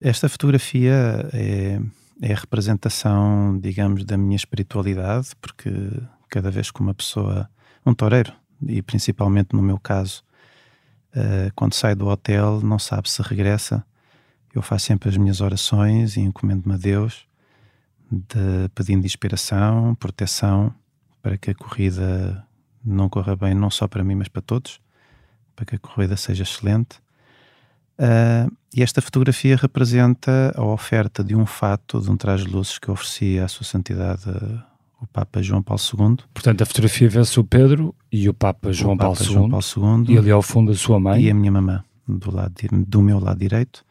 [0.00, 1.80] Esta fotografia é,
[2.22, 5.70] é a representação, digamos, da minha espiritualidade, porque
[6.28, 7.50] cada vez que uma pessoa,
[7.84, 8.32] um toureiro,
[8.64, 10.22] e principalmente no meu caso,
[11.16, 13.84] uh, quando sai do hotel, não sabe se regressa,
[14.54, 17.26] eu faço sempre as minhas orações e encomendo-me a Deus,
[18.10, 20.72] de, pedindo inspiração, proteção,
[21.20, 22.46] para que a corrida
[22.84, 24.80] não corra bem, não só para mim, mas para todos,
[25.56, 27.00] para que a corrida seja excelente.
[27.98, 32.78] Uh, e esta fotografia representa a oferta de um fato, de um traje de luzes
[32.78, 34.30] que oferecia à Sua Santidade
[35.00, 36.16] o Papa João Paulo II.
[36.34, 40.04] Portanto, a fotografia vê-se o Pedro e o Papa João, o Papa Paulo, João Paulo
[40.06, 40.14] II.
[40.14, 41.22] E ali ao fundo a sua mãe.
[41.22, 42.54] E a minha mamã, do, lado,
[42.86, 43.84] do meu lado direito,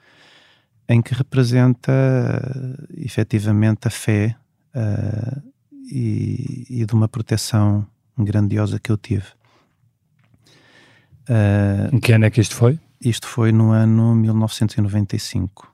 [0.88, 1.92] em que representa
[2.98, 4.36] efetivamente a fé
[4.76, 5.42] uh,
[5.90, 7.86] e, e, de uma proteção
[8.18, 9.26] grandiosa que eu tive.
[11.30, 12.80] Uh, em que ano é que isto foi?
[13.00, 15.72] Isto foi no ano 1995.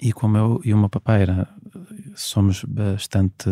[0.00, 1.48] E como eu e o meu papai era,
[2.14, 3.48] somos bastante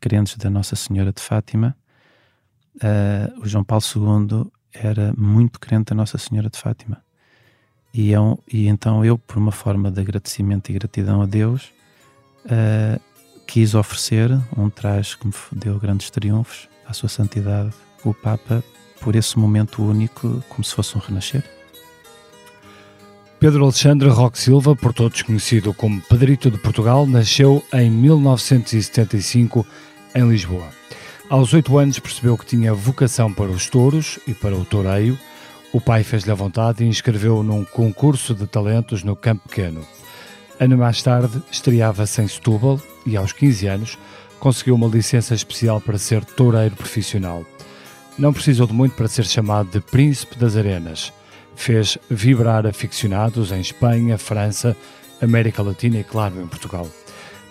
[0.00, 1.76] crentes da Nossa Senhora de Fátima,
[2.76, 7.02] uh, o João Paulo II era muito crente da Nossa Senhora de Fátima.
[7.92, 11.72] E, é um, e então eu, por uma forma de agradecimento e gratidão a Deus,
[12.46, 13.00] uh,
[13.46, 18.62] quis oferecer um traje que me deu grandes triunfos à Sua Santidade, o Papa,
[19.00, 21.59] por esse momento único, como se fosse um renascer.
[23.40, 29.66] Pedro Alexandre Roque Silva, por todos conhecido como Pedrito de Portugal, nasceu em 1975
[30.14, 30.68] em Lisboa.
[31.30, 35.18] Aos oito anos percebeu que tinha vocação para os touros e para o toureio.
[35.72, 39.86] O pai fez-lhe a vontade e inscreveu num concurso de talentos no Campo Pequeno.
[40.60, 43.98] Ano mais tarde, estreava-se em Setúbal e, aos 15 anos,
[44.38, 47.46] conseguiu uma licença especial para ser toureiro profissional.
[48.18, 51.10] Não precisou de muito para ser chamado de Príncipe das Arenas.
[51.60, 54.74] Fez vibrar aficionados em Espanha, França,
[55.20, 56.88] América Latina e, claro, em Portugal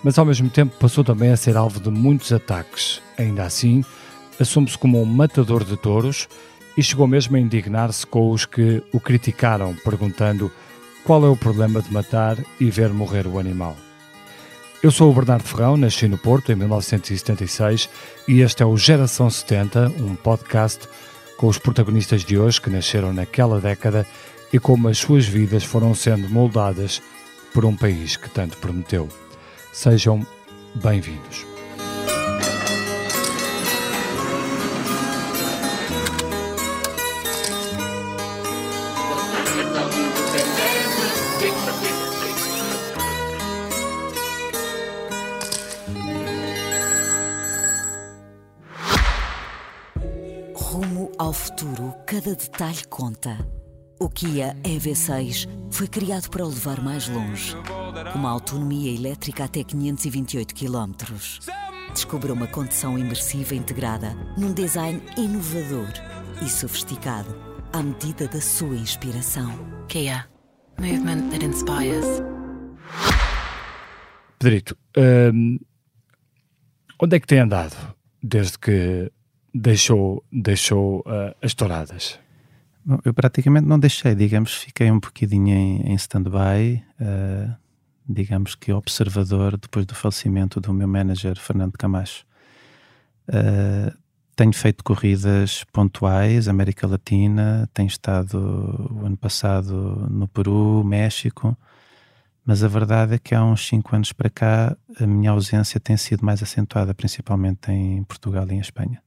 [0.03, 3.01] mas ao mesmo tempo passou também a ser alvo de muitos ataques.
[3.17, 3.83] Ainda assim,
[4.39, 6.27] assume-se como um matador de touros
[6.77, 10.51] e chegou mesmo a indignar-se com os que o criticaram, perguntando
[11.03, 13.75] qual é o problema de matar e ver morrer o animal.
[14.81, 17.89] Eu sou o Bernardo Ferrão, nasci no Porto em 1976
[18.29, 20.87] e este é o Geração 70, um podcast
[21.39, 24.05] com os protagonistas de hoje que nasceram naquela década
[24.51, 27.01] e como as suas vidas foram sendo moldadas
[27.53, 29.07] por um país que tanto prometeu.
[29.71, 30.27] Sejam
[30.75, 31.48] bem-vindos.
[52.05, 53.37] Cada detalhe conta.
[53.99, 57.53] O Kia EV6 foi criado para o levar mais longe,
[58.11, 60.93] com uma autonomia elétrica até 528 km.
[61.93, 65.91] Descubra uma condução imersiva integrada num design inovador
[66.41, 67.35] e sofisticado
[67.73, 69.51] à medida da sua inspiração.
[69.87, 70.25] Kia,
[70.79, 72.05] movement that inspires.
[74.39, 75.59] Pedrito, hum,
[77.01, 77.75] onde é que tem andado
[78.23, 79.11] desde que
[79.53, 82.19] deixou, deixou uh, as touradas?
[83.03, 87.55] eu praticamente não deixei, digamos, fiquei um bocadinho em, em stand-by, uh,
[88.07, 92.25] digamos que observador depois do falecimento do meu manager Fernando Camacho.
[93.27, 93.95] Uh,
[94.35, 101.55] tenho feito corridas pontuais, América Latina, tenho estado o ano passado no Peru, México,
[102.45, 105.97] mas a verdade é que há uns 5 anos para cá a minha ausência tem
[105.97, 109.01] sido mais acentuada, principalmente em Portugal e em Espanha.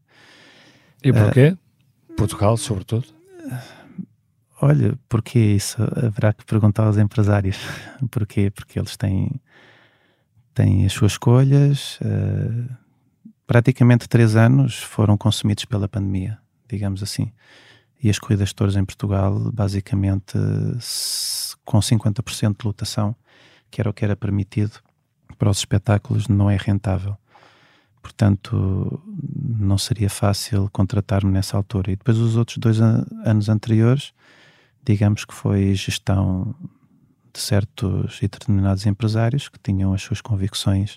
[1.02, 1.56] E porquê?
[2.08, 3.06] Uh, Portugal, sobretudo?
[4.60, 7.58] Olha, porque isso haverá que perguntar aos empresários.
[8.10, 8.48] Porquê?
[8.48, 9.40] Porque eles têm,
[10.54, 11.98] têm as suas escolhas.
[12.00, 12.72] Uh,
[13.44, 17.32] praticamente três anos foram consumidos pela pandemia, digamos assim.
[18.00, 20.38] E as corridas de touros em Portugal, basicamente,
[21.64, 23.16] com 50% de lotação,
[23.68, 24.78] que era o que era permitido
[25.38, 27.16] para os espetáculos, não é rentável.
[28.02, 29.00] Portanto,
[29.32, 31.92] não seria fácil contratar-me nessa altura.
[31.92, 34.12] E depois os outros dois an anos anteriores,
[34.84, 36.54] digamos que foi gestão
[37.32, 40.96] de certos e determinados empresários que tinham as suas convicções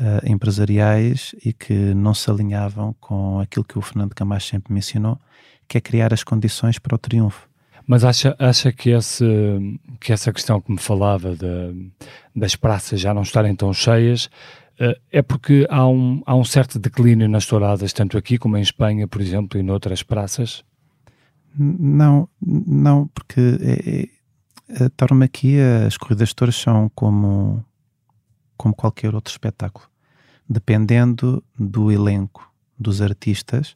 [0.00, 5.20] uh, empresariais e que não se alinhavam com aquilo que o Fernando Camacho sempre mencionou,
[5.68, 7.46] que é criar as condições para o triunfo.
[7.86, 9.24] Mas acha, acha que, esse,
[10.00, 11.92] que essa questão que me falava de,
[12.34, 14.28] das praças já não estarem tão cheias
[15.10, 19.08] é porque há um, há um certo declínio nas touradas, tanto aqui como em Espanha,
[19.08, 20.64] por exemplo, e noutras praças?
[21.58, 24.08] Não, não, porque é,
[24.78, 27.64] é, A tauromaquia, as corridas de touros são como,
[28.56, 29.88] como qualquer outro espetáculo.
[30.48, 33.74] Dependendo do elenco dos artistas,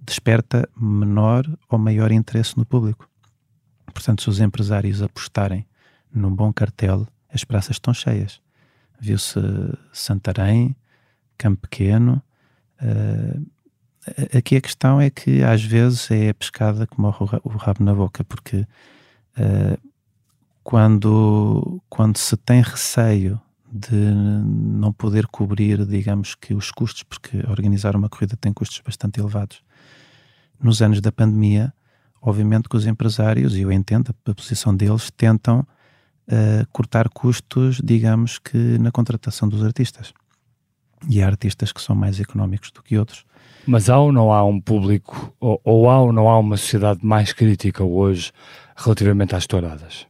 [0.00, 3.08] desperta menor ou maior interesse no público.
[3.92, 5.66] Portanto, se os empresários apostarem
[6.12, 8.40] num bom cartel, as praças estão cheias.
[9.04, 9.38] Viu-se
[9.92, 10.74] Santarém,
[11.36, 12.22] Campo Pequeno.
[12.80, 13.46] Uh,
[14.34, 18.24] aqui a questão é que às vezes é pescada que morre o rabo na boca,
[18.24, 18.66] porque
[19.36, 19.78] uh,
[20.62, 23.38] quando, quando se tem receio
[23.70, 29.20] de não poder cobrir, digamos que os custos, porque organizar uma corrida tem custos bastante
[29.20, 29.62] elevados.
[30.58, 31.74] Nos anos da pandemia,
[32.22, 35.66] obviamente que os empresários, e eu entendo a posição deles, tentam
[36.28, 40.12] uh, cortar custos, digamos que na contratação dos artistas.
[41.08, 43.24] E há artistas que são mais económicos do que outros.
[43.66, 47.04] Mas há ou não há um público, ou, ou há ou não há uma sociedade
[47.04, 48.32] mais crítica hoje
[48.76, 50.06] relativamente às touradas?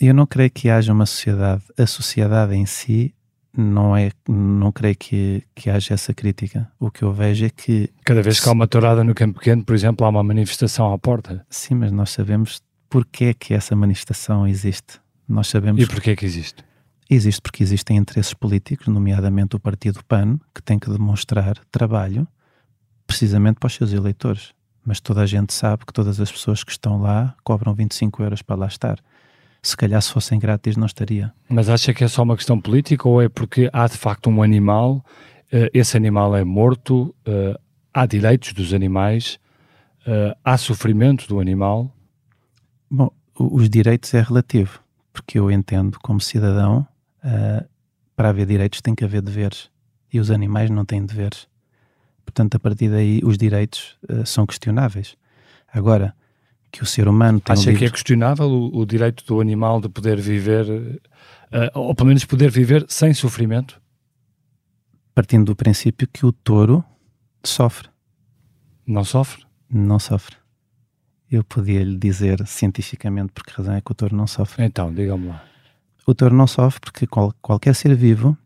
[0.00, 3.14] Eu não creio que haja uma sociedade, a sociedade em si
[3.56, 6.70] não é, não creio que, que haja essa crítica.
[6.78, 9.64] O que eu vejo é que cada vez que há uma tourada no Campo Pequeno,
[9.64, 11.44] por exemplo, há uma manifestação à porta.
[11.50, 15.00] Sim, mas nós sabemos porque é que essa manifestação existe.
[15.28, 15.82] Nós sabemos.
[15.82, 16.64] E porquê é que existe?
[17.10, 22.26] Existe porque existem interesses políticos, nomeadamente o partido PAN, que tem que demonstrar trabalho
[23.06, 24.52] precisamente para os seus eleitores.
[24.84, 28.42] Mas toda a gente sabe que todas as pessoas que estão lá cobram 25 euros
[28.42, 28.98] para lá estar
[29.62, 31.32] se calhar se fossem grátis não estaria.
[31.48, 34.42] Mas acha que é só uma questão política ou é porque há de facto um
[34.42, 35.04] animal,
[35.52, 37.58] uh, esse animal é morto, uh,
[37.92, 39.38] há direitos dos animais,
[40.06, 41.92] uh, há sofrimento do animal?
[42.90, 44.80] Bom, os direitos é relativo,
[45.20, 46.86] porque eu entendo como cidadão,
[48.16, 49.70] para haver direitos tem que haver deveres
[50.12, 51.46] e os animais não têm deveres.
[52.24, 55.16] Portanto, a partir daí, os direitos são questionáveis.
[55.72, 56.14] Agora,
[56.70, 57.52] que o ser humano tem.
[57.52, 61.00] Acha que é questionável o, o, direito do animal de poder viver, uh,
[61.74, 63.80] ou pelo menos poder viver sem sofrimento?
[65.14, 66.84] Partindo do princípio que o touro
[67.42, 67.88] sofre.
[68.86, 69.44] Não sofre?
[69.70, 70.36] Não sofre.
[71.30, 74.64] Eu podia lhe dizer cientificamente por que razão é que o touro não sofre.
[74.64, 75.44] Então, diga-me lá.
[76.06, 78.36] O touro não sofre porque qual, qualquer ser vivo,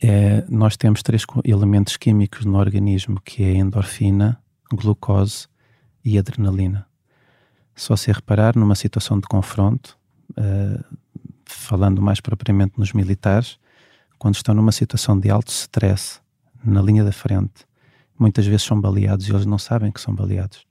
[0.00, 4.40] é, nós temos três elementos químicos no organismo, que é endorfina,
[4.72, 5.48] glucose
[6.04, 6.86] e adrenalina.
[7.74, 9.96] Se você reparar numa situação de confronto,
[10.32, 10.84] uh,
[11.44, 13.58] falando mais propriamente nos militares,
[14.18, 16.20] quando estão numa situação de alto stress
[16.64, 17.66] na linha da frente,
[18.18, 20.66] muitas vezes são baleados e eles não sabem que são baleados.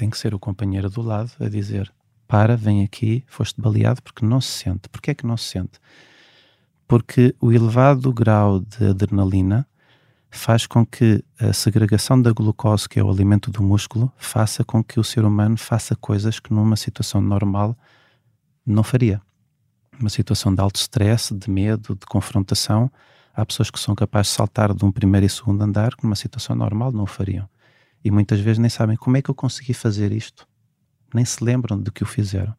[0.00, 1.92] Tem que ser o companheiro do lado a dizer:
[2.26, 4.88] Para, vem aqui, foste baleado porque não se sente.
[4.88, 5.78] Porquê é que não se sente?
[6.88, 9.68] Porque o elevado grau de adrenalina
[10.30, 14.82] faz com que a segregação da glucose, que é o alimento do músculo, faça com
[14.82, 17.76] que o ser humano faça coisas que numa situação normal
[18.64, 19.20] não faria.
[20.00, 22.90] Uma situação de alto stress, de medo, de confrontação,
[23.34, 26.16] há pessoas que são capazes de saltar de um primeiro e segundo andar que numa
[26.16, 27.46] situação normal não o fariam.
[28.04, 30.46] E muitas vezes nem sabem como é que eu consegui fazer isto.
[31.14, 32.54] Nem se lembram de que o fizeram.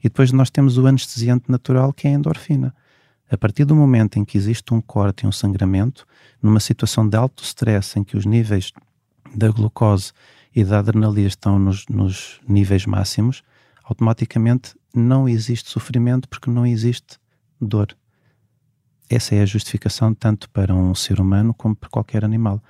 [0.00, 2.74] E depois nós temos o anestesiante natural, que é a endorfina
[3.30, 6.06] a partir do momento em que existe um corte e um sangramento,
[6.40, 8.72] numa situação de alto stress em que os níveis
[9.34, 10.12] da glucose
[10.54, 13.42] e da adrenalina estão nos, nos níveis máximos,
[13.82, 17.18] automaticamente não existe sofrimento porque não existe
[17.60, 17.96] dor.
[19.08, 22.62] Essa é a justificação tanto para um ser humano como para qualquer animal,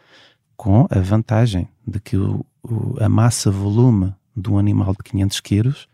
[0.56, 5.88] com a vantagem de que o, o, a massa-volume de um animal de 500 quilos,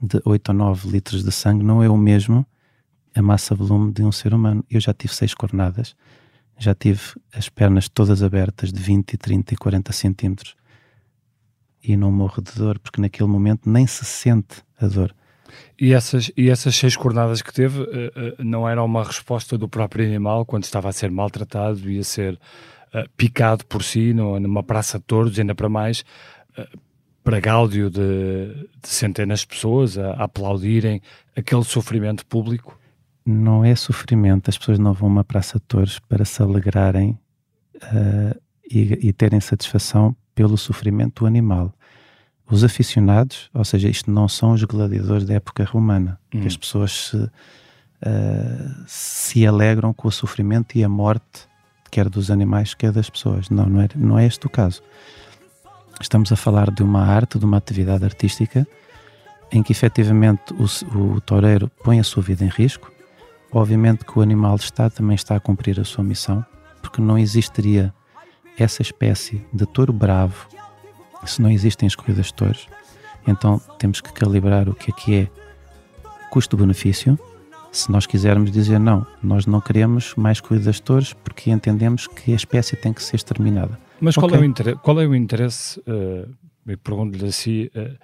[0.00, 2.46] de 8 ou 9 litros de sangue, não é o mesmo
[3.14, 4.64] a massa-volume de um ser humano.
[4.70, 5.96] Eu já tive seis cornadas,
[6.58, 7.00] já tive
[7.32, 10.54] as pernas todas abertas de 20, 30 e 40 centímetros
[11.82, 15.14] e não morro de dor, porque naquele momento nem se sente a dor.
[15.80, 19.68] E essas, e essas seis cornadas que teve uh, uh, não era uma resposta do
[19.68, 22.38] próprio animal quando estava a ser maltratado e a ser
[22.96, 26.04] uh, picado por si no, numa praça de touros, ainda para mais,
[27.22, 31.02] para gáudio de, de, centenas de pessoas a, a aplaudirem
[31.36, 32.78] aquele sofrimento público?
[33.26, 37.18] não é sofrimento, as pessoas não vão a uma praça de touros para se alegrarem
[37.74, 41.74] uh, e, e, terem satisfação pelo sofrimento do animal.
[42.48, 46.40] Os aficionados, ou seja, isto não são os gladiadores da época romana, hum.
[46.40, 47.30] que as pessoas se, uh,
[48.86, 51.48] se alegram com o sofrimento e a morte,
[51.90, 53.50] quer dos animais, quer das pessoas.
[53.50, 54.82] Não, não é, não é este o caso.
[56.00, 58.66] Estamos a falar de uma arte, de uma atividade artística
[59.50, 62.90] em que efetivamente o, o toureiro põe a sua vida em risco,
[63.52, 66.44] Obviamente que o animal está também está a cumprir a sua missão,
[66.82, 67.90] porque não existiria
[68.58, 70.48] essa espécie de touro bravo
[71.24, 72.68] se não existem as corridas de touros.
[73.26, 75.28] Então temos que calibrar o que é que é
[76.30, 77.18] custo-benefício.
[77.76, 82.32] Se nós quisermos dizer não, nós não queremos mais corridas de touros porque entendemos que
[82.32, 83.78] a espécie tem que ser exterminada.
[84.00, 84.38] Mas qual, okay.
[84.38, 86.26] é, o interesse, qual é o interesse, uh,
[86.66, 87.98] eu pergunto-lhe assim, uh,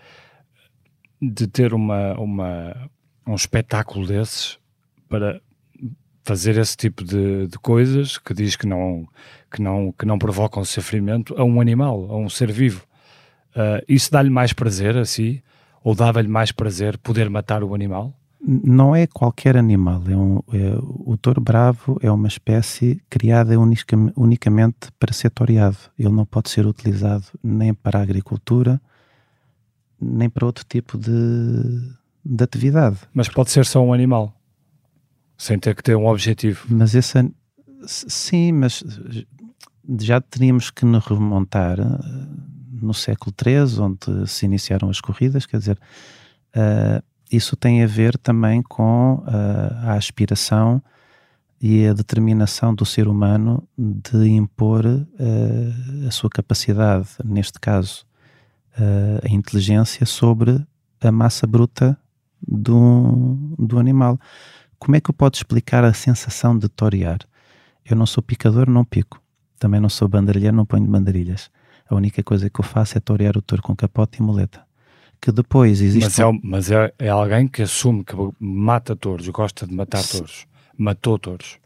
[1.22, 2.90] de ter uma, uma,
[3.26, 4.58] um espetáculo desses
[5.08, 5.40] para
[6.22, 9.08] fazer esse tipo de, de, coisas que diz que não,
[9.50, 12.84] que, não, que não provocam sofrimento a um animal, a um ser vivo.
[13.56, 15.42] Uh, isso dá-lhe mais prazer a si?
[15.82, 18.14] Ou dava-lhe mais prazer poder matar o animal?
[18.44, 20.02] Não é qualquer animal.
[20.08, 25.78] É um, é, o touro bravo é uma espécie criada unica, unicamente para ser toreado.
[25.96, 28.80] Ele não pode ser utilizado nem para a agricultura,
[30.00, 31.12] nem para outro tipo de,
[32.24, 32.98] de atividade.
[33.14, 34.34] Mas pode ser só um animal,
[35.38, 36.66] sem ter que ter um objetivo.
[36.68, 37.32] Mas esse,
[37.86, 38.82] sim, mas
[40.00, 41.84] já teríamos que nos remontar eh,
[42.80, 45.78] no século XIII, onde se iniciaram as corridas, quer dizer,
[46.56, 50.82] uh, isso tem a ver também com uh, a aspiração
[51.60, 58.04] e a determinação do ser humano de impor uh, a sua capacidade, neste caso
[59.22, 60.58] a inteligência, sobre
[60.98, 61.94] a massa bruta
[62.40, 64.18] do, do animal.
[64.78, 67.18] Como é que eu posso explicar a sensação de torear?
[67.84, 69.20] Eu não sou picador, não pico.
[69.58, 71.50] Também não sou banderilheiro, não ponho banderilhas.
[71.88, 74.64] A única coisa que eu faço é torear o touro com capote e muleta.
[75.22, 76.04] Que depois existe.
[76.04, 80.48] Mas, é, mas é, é, alguém que assume que mata touros, gosta de matar touros,
[80.76, 81.60] matou touros.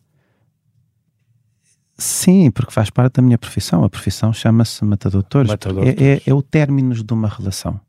[1.96, 3.82] Sim, porque faz parte da minha profissão.
[3.82, 5.50] A profissão chama-se matador de touros.
[5.50, 6.26] Matador é, touros.
[6.26, 7.80] É, é, o término de uma relação.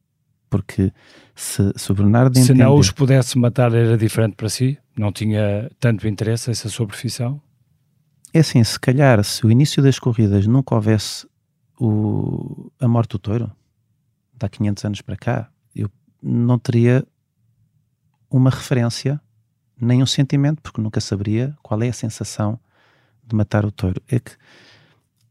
[0.49, 0.93] Porque
[1.35, 2.63] se, se o Bernardo Se entender...
[2.63, 4.77] não os pudesse matar era diferente para si?
[4.97, 7.41] Não tinha tanto interesse essa sua profissão?
[8.33, 11.27] É assim, se calhar, se o início das corridas nunca houvesse
[11.77, 13.51] o, a morte do touro,
[14.33, 15.49] de há 500 anos para cá,
[15.81, 15.91] eu
[16.21, 17.05] não teria
[18.29, 19.21] uma referência,
[19.79, 22.59] nem um sentimento, porque nunca saberia qual é a sensação
[23.25, 24.01] de matar o touro.
[24.09, 24.31] É que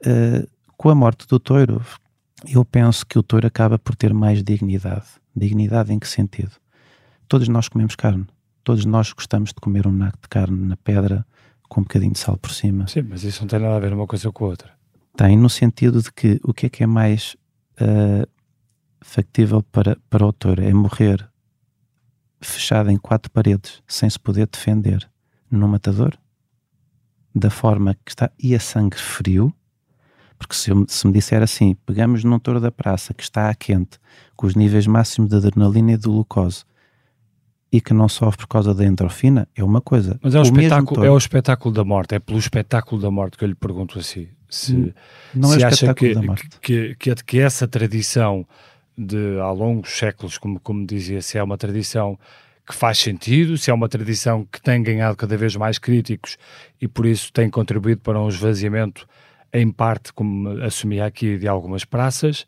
[0.06, 1.82] uh, com a morte do touro,
[2.48, 5.06] eu penso que o touro acaba por ter mais dignidade.
[5.34, 6.52] Dignidade em que sentido?
[7.28, 8.26] Todos nós comemos carne.
[8.62, 11.24] Todos nós gostamos de comer um naco de carne na pedra
[11.68, 12.86] com um bocadinho de sal por cima.
[12.86, 14.72] Sim, mas isso não tem nada a ver uma coisa com a outra.
[15.16, 17.36] Tem, no sentido de que o que é que é mais
[17.80, 18.28] uh,
[19.00, 20.58] factível para, para o autor?
[20.58, 21.28] É morrer
[22.40, 25.08] fechado em quatro paredes, sem se poder defender,
[25.50, 26.16] no matador?
[27.34, 29.52] Da forma que está, e a sangue frio?
[30.38, 33.54] Porque se, eu, se me disser assim, pegamos num touro da praça que está a
[33.54, 33.98] quente,
[34.36, 36.64] com os níveis máximos de adrenalina e de glucose,
[37.72, 40.18] e que não sofre por causa da endorfina, é uma coisa.
[40.22, 43.36] Mas é o, o espetáculo, é o espetáculo da morte, é pelo espetáculo da morte
[43.36, 44.28] que eu lhe pergunto assim.
[44.48, 44.94] Se,
[45.34, 46.48] não se é acha que, da morte.
[46.60, 48.46] Que, que, que, essa tradição
[48.96, 52.18] de há longos séculos, como, como dizia, se é uma tradição
[52.66, 56.36] que faz sentido, se é uma tradição que tem ganhado cada vez mais críticos
[56.80, 59.06] e por isso tem contribuído para um esvaziamento,
[59.52, 62.46] em parte, como assumia aqui, de algumas praças,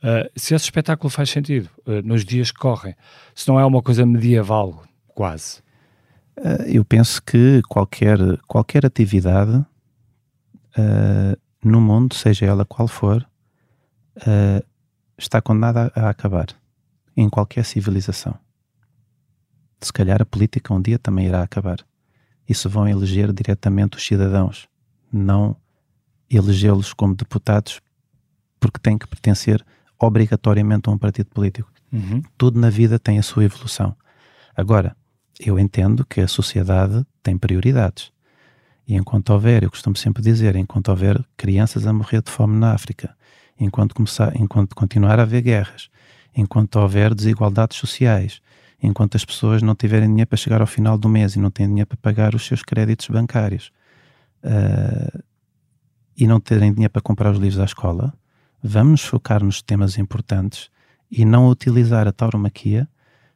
[0.00, 2.96] Uh, se esse espetáculo faz sentido uh, nos dias que correm,
[3.34, 5.58] se não é uma coisa medieval, quase.
[6.38, 9.64] Uh, eu penso que qualquer, qualquer atividade
[11.62, 13.26] no mundo, seja ela qual for,
[15.20, 16.46] está condenada a, acabar
[17.16, 18.34] em qualquer civilização.
[19.80, 21.78] Se calhar a política um dia também irá acabar.
[22.48, 24.68] Isso vão eleger diretamente os cidadãos,
[25.12, 25.56] não
[26.28, 27.80] elegê-los como deputados
[28.58, 29.64] porque têm que pertencer
[29.98, 31.70] obrigatoriamente a um partido político.
[31.92, 32.22] Uhum.
[32.36, 33.96] Tudo na vida tem a sua evolução.
[34.56, 34.96] Agora,
[35.38, 38.12] eu entendo que a sociedade tem prioridades.
[38.86, 42.72] E enquanto houver, eu costumo sempre dizer, enquanto houver crianças a morrer de fome na
[42.72, 43.16] África,
[43.60, 45.90] enquanto, começar, enquanto continuar a haver guerras,
[46.34, 48.40] enquanto houver desigualdades sociais,
[48.82, 51.68] enquanto as pessoas não tiverem dinheiro para chegar ao final do mês e não têm
[51.68, 53.70] dinheiro para pagar os seus créditos bancários
[54.42, 55.22] uh,
[56.16, 58.14] e não terem dinheiro para comprar os livros à escola,
[58.62, 60.70] vamos focar nos temas importantes
[61.10, 62.88] e não utilizar a tauromaquia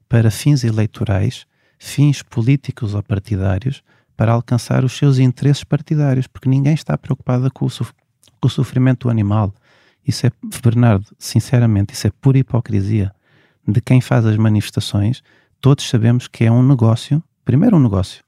[0.08, 1.46] para fins eleitorais,
[1.78, 3.82] fins políticos ou partidários,
[4.16, 9.08] para alcançar os seus interesses partidários, porque ninguém está preocupado com o, com o sofrimento
[9.08, 9.52] do animal.
[10.06, 10.30] Isso é,
[10.62, 13.14] Bernardo, sinceramente, isso é pura hipocrisia
[13.66, 15.22] de quem faz as manifestações.
[15.60, 18.22] Todos sabemos que é um negócio, primeiro um negócio,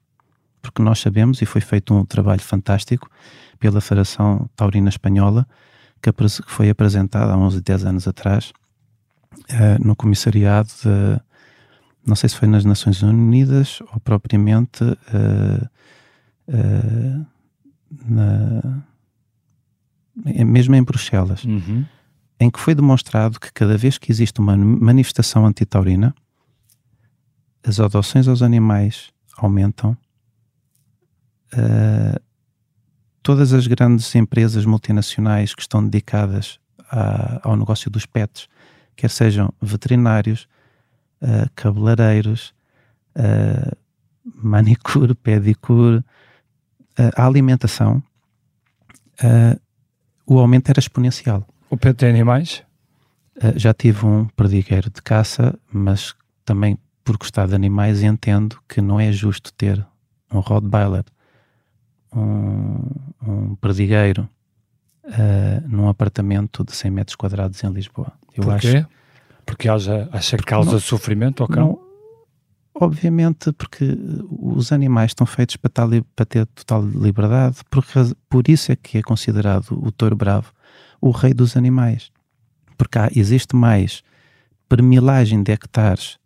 [0.63, 3.11] porque nós sabemos, e foi feito um trabalho fantástico
[3.59, 5.47] pela Federação Taurina Espanhola,
[6.03, 6.11] que
[6.47, 8.53] foi apresentada há 11, 10 anos atrás
[9.51, 11.21] uh, no comissariado de,
[12.07, 15.69] não sei se foi nas Nações Unidas ou propriamente uh,
[16.49, 17.27] uh,
[18.09, 18.85] na,
[20.17, 21.85] mesmo em Bruxelas, uhum.
[22.41, 26.15] em que foi demonstrado que cada vez que existe uma manifestação antitaurina,
[27.67, 29.97] as adoções aos animais aumentam,
[31.53, 32.21] uh,
[33.23, 36.59] todas as grandes empresas multinacionais que estão dedicadas
[36.91, 38.49] a, ao negócio dos pets,
[38.95, 40.49] quer sejam veterinários,
[41.21, 42.55] uh, cabeleireiros,
[43.17, 43.77] uh,
[44.25, 46.03] manicure, pedicure,
[47.15, 48.03] a alimentação,
[49.23, 49.61] uh,
[50.27, 51.47] o aumento era exponencial.
[51.71, 52.63] O pet tem animais?
[53.37, 56.15] Uh, já tive um perdigueiro de caça, mas
[56.45, 59.85] também por gostar de animais entendo que não é justo ter
[60.33, 61.05] um Rottweiler
[62.13, 62.83] um,
[63.25, 64.29] um perdigueiro
[65.05, 68.13] uh, num apartamento de 100 metros quadrados em Lisboa.
[68.35, 68.69] Eu Porquê?
[68.79, 68.89] Acho,
[69.45, 71.67] porque acha, acha que causa não, sofrimento cão?
[71.69, 71.86] Não,
[72.81, 73.97] obviamente porque
[74.29, 77.85] os animais estão feitos para, tal, para ter total liberdade, por,
[78.29, 80.53] por isso é que é considerado o touro bravo
[81.01, 82.11] o rei dos animais.
[82.77, 84.03] Porque há, existe mais
[84.69, 86.19] per milagem de hectares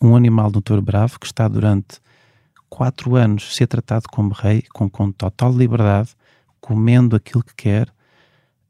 [0.00, 2.00] um animal do touro bravo que está durante
[2.68, 6.10] quatro anos ser tratado como rei, com, com total liberdade,
[6.60, 7.88] comendo aquilo que quer,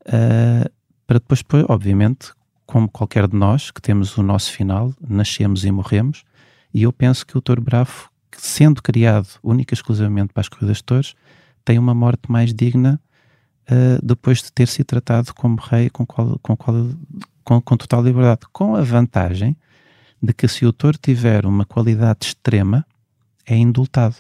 [0.07, 0.71] uh,
[1.07, 2.33] para depois, obviamente,
[2.65, 6.23] como qualquer de nós, que temos o nosso final, nascemos e morremos,
[6.79, 10.77] e eu penso que o touro bravo, sendo criado única e exclusivamente para as corridas
[10.77, 11.17] de touros,
[11.65, 13.01] tem uma morte mais digna
[13.69, 16.77] uh, depois de ter sido tratado como rei com, qual, com, qual,
[17.43, 18.43] com, com total liberdade.
[18.53, 19.57] Com a vantagem
[20.23, 22.87] de que se o touro tiver uma qualidade extrema,
[23.45, 24.15] é indultado.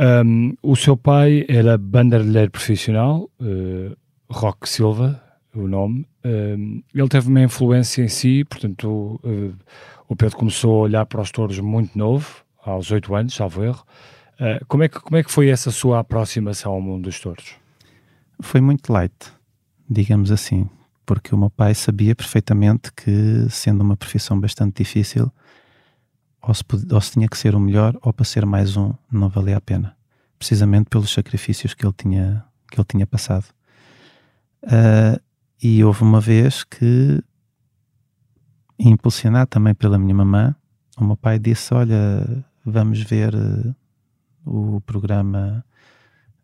[0.00, 3.94] Um, o seu pai era bandalheiro profissional, uh,
[4.30, 5.22] Roque Silva,
[5.60, 6.06] o nome.
[6.94, 9.54] Ele teve uma influência em si, portanto, uh,
[10.08, 13.84] o Pedro começou a olhar para os touros muito novo, aos oito anos, salvo erro.
[14.40, 17.54] Uh, como, é que, como é que foi essa sua aproximação ao mundo dos touros?
[18.40, 19.14] Foi muito light,
[19.88, 20.68] digamos assim,
[21.06, 25.30] porque o meu pai sabia perfeitamente que, sendo uma profissão bastante difícil,
[26.46, 29.28] ou se, ou se, tinha que ser o melhor ou para ser mais um não
[29.28, 29.96] valia a pena
[30.38, 33.46] precisamente pelos sacrifícios que ele tinha que ele tinha passado
[34.62, 35.20] uh,
[35.62, 37.22] e houve uma vez que
[38.78, 40.54] impulsionado também pela minha mamã
[40.98, 43.74] o meu pai disse olha vamos ver uh,
[44.44, 45.64] o programa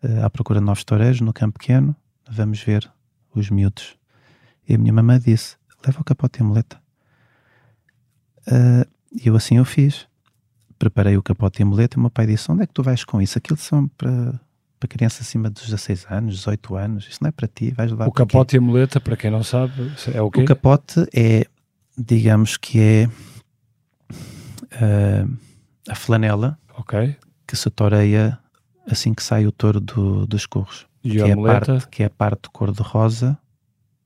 [0.03, 1.95] uh, à procura de novos toureiros no campo pequeno
[2.31, 2.91] vamos ver
[3.35, 3.97] os miúdos
[4.69, 6.81] e a minha mamã disse leva o capote e a muleta
[8.49, 10.07] uh, e eu assim eu fiz.
[10.79, 12.83] Preparei o capote e a muleta e o meu pai disse: Onde é que tu
[12.83, 13.39] vais com isso?
[13.39, 14.41] Aquilo são para,
[14.83, 17.09] para crianças acima dos 16 anos, 18 anos.
[17.09, 19.45] Isso não é para ti, vais levar O capote e a muleta, para quem não
[19.45, 20.43] sabe, é o quê?
[20.43, 21.47] O capote é,
[21.97, 23.09] digamos que é
[24.75, 25.39] uh,
[25.89, 27.17] a flanela okay.
[27.47, 28.39] que se toreia
[28.91, 30.87] assim que sai o touro do, dos curros.
[31.05, 31.75] E que a é muleta?
[31.75, 33.39] Parte, que é a parte cor-de-rosa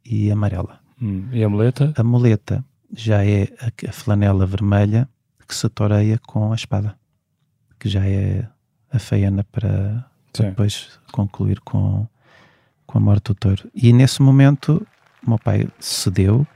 [0.04, 0.80] e amarela.
[1.00, 1.26] Hum.
[1.32, 1.94] E a muleta?
[1.96, 2.62] A muleta
[2.94, 5.08] já é a, a flanela vermelha
[5.48, 6.98] que se toreia com a espada,
[7.78, 8.46] que já é
[8.90, 10.04] a feiana para,
[10.36, 12.06] para depois concluir com,
[12.86, 13.68] com a morte do touro.
[13.74, 14.86] E nesse momento,
[15.24, 16.46] o meu pai cedeu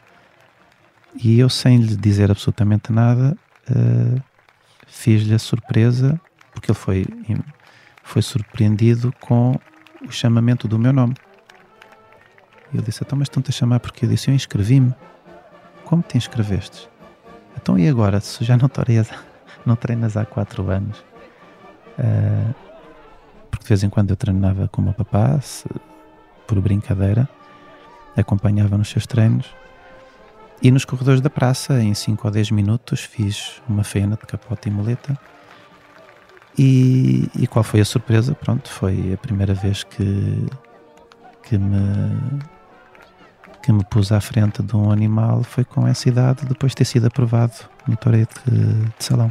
[1.15, 3.37] e eu, sem lhe dizer absolutamente nada,
[3.71, 4.23] uh,
[4.87, 6.21] fiz-lhe a surpresa,
[6.53, 7.07] porque ele foi,
[8.03, 9.59] foi surpreendido com
[10.07, 11.15] o chamamento do meu nome.
[12.73, 14.95] E ele disse: Então, mas estão-te a chamar porque eu disse: Eu inscrevi-me
[15.85, 16.89] como te inscrevestes?
[17.57, 19.11] Então e agora, se já não, treinas,
[19.67, 20.99] não treinas há quatro anos?
[21.99, 22.70] Uh,
[23.61, 25.69] de vez em quando eu treinava com o meu papá, se,
[26.47, 27.29] por brincadeira,
[28.17, 29.47] acompanhava nos seus treinos.
[30.63, 34.69] E nos corredores da praça, em 5 ou 10 minutos, fiz uma fena de capote
[34.69, 35.19] e muleta.
[36.59, 38.35] E, e qual foi a surpresa?
[38.35, 40.47] Pronto, foi a primeira vez que,
[41.43, 42.41] que me
[43.63, 46.87] que me pus à frente de um animal foi com essa idade, depois de ter
[46.87, 47.53] sido aprovado
[47.87, 49.31] no torete de, de salão.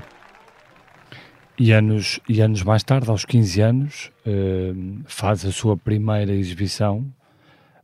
[1.59, 4.73] E anos, e anos mais tarde, aos 15 anos, eh,
[5.05, 7.05] faz a sua primeira exibição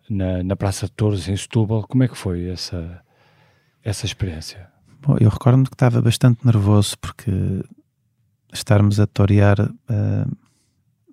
[0.09, 1.83] na, na Praça de Touros, em Setúbal.
[1.85, 3.03] Como é que foi essa,
[3.83, 4.69] essa experiência?
[5.01, 7.31] Bom, eu recordo que estava bastante nervoso porque
[8.53, 10.38] estarmos a torear uh,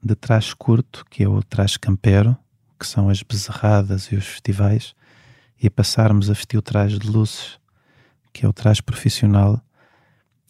[0.01, 2.37] de traje curto, que é o traje campero,
[2.79, 4.95] que são as bezerradas e os festivais,
[5.61, 7.59] e passarmos a vestir o traje de luzes,
[8.33, 9.61] que é o traje profissional,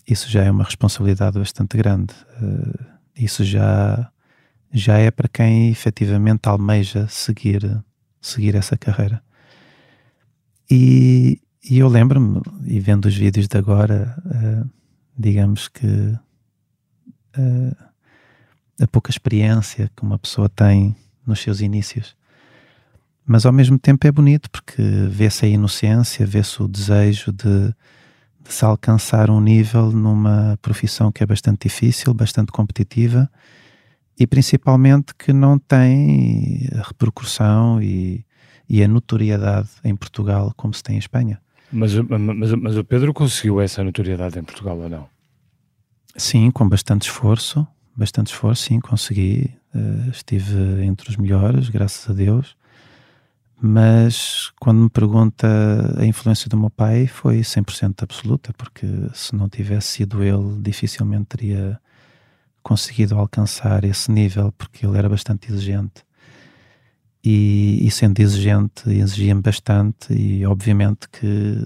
[0.06, 2.14] isso já é uma responsabilidade bastante grande.
[2.40, 2.84] Uh,
[3.16, 4.10] isso já,
[4.72, 7.82] já é para quem efetivamente almeja seguir,
[8.20, 9.22] seguir essa carreira.
[10.70, 14.70] E, e eu lembro-me, e vendo os vídeos de agora, uh,
[15.16, 17.76] digamos que uh,
[18.80, 22.16] a pouca experiência que uma pessoa tem nos seus inícios
[23.24, 27.74] mas ao mesmo tempo é bonito porque vê-se a inocência, vê-se o desejo de,
[28.44, 33.30] de se alcançar um nível numa profissão que é bastante difícil, bastante competitiva
[34.18, 38.24] e principalmente que não tem a repercussão e,
[38.68, 41.40] e a notoriedade em Portugal como se tem em Espanha.
[41.72, 45.08] Mas, mas, mas o Pedro conseguiu essa notoriedade em Portugal ou não?
[46.16, 49.50] Sim, com bastante esforço, bastante esforço, sim, consegui.
[49.74, 52.54] Uh, estive entre os melhores, graças a Deus.
[53.64, 55.46] Mas quando me pergunta
[55.96, 61.26] a influência do meu pai, foi 100% absoluta, porque se não tivesse sido ele, dificilmente
[61.26, 61.80] teria
[62.60, 66.04] conseguido alcançar esse nível, porque ele era bastante exigente.
[67.24, 71.64] E, e sendo exigente, exigia-me bastante, e obviamente que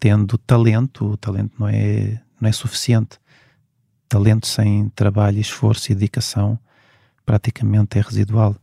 [0.00, 3.18] tendo talento, o talento não é, não é suficiente.
[4.08, 6.58] Talento sem trabalho, esforço e dedicação
[7.26, 8.56] praticamente é residual.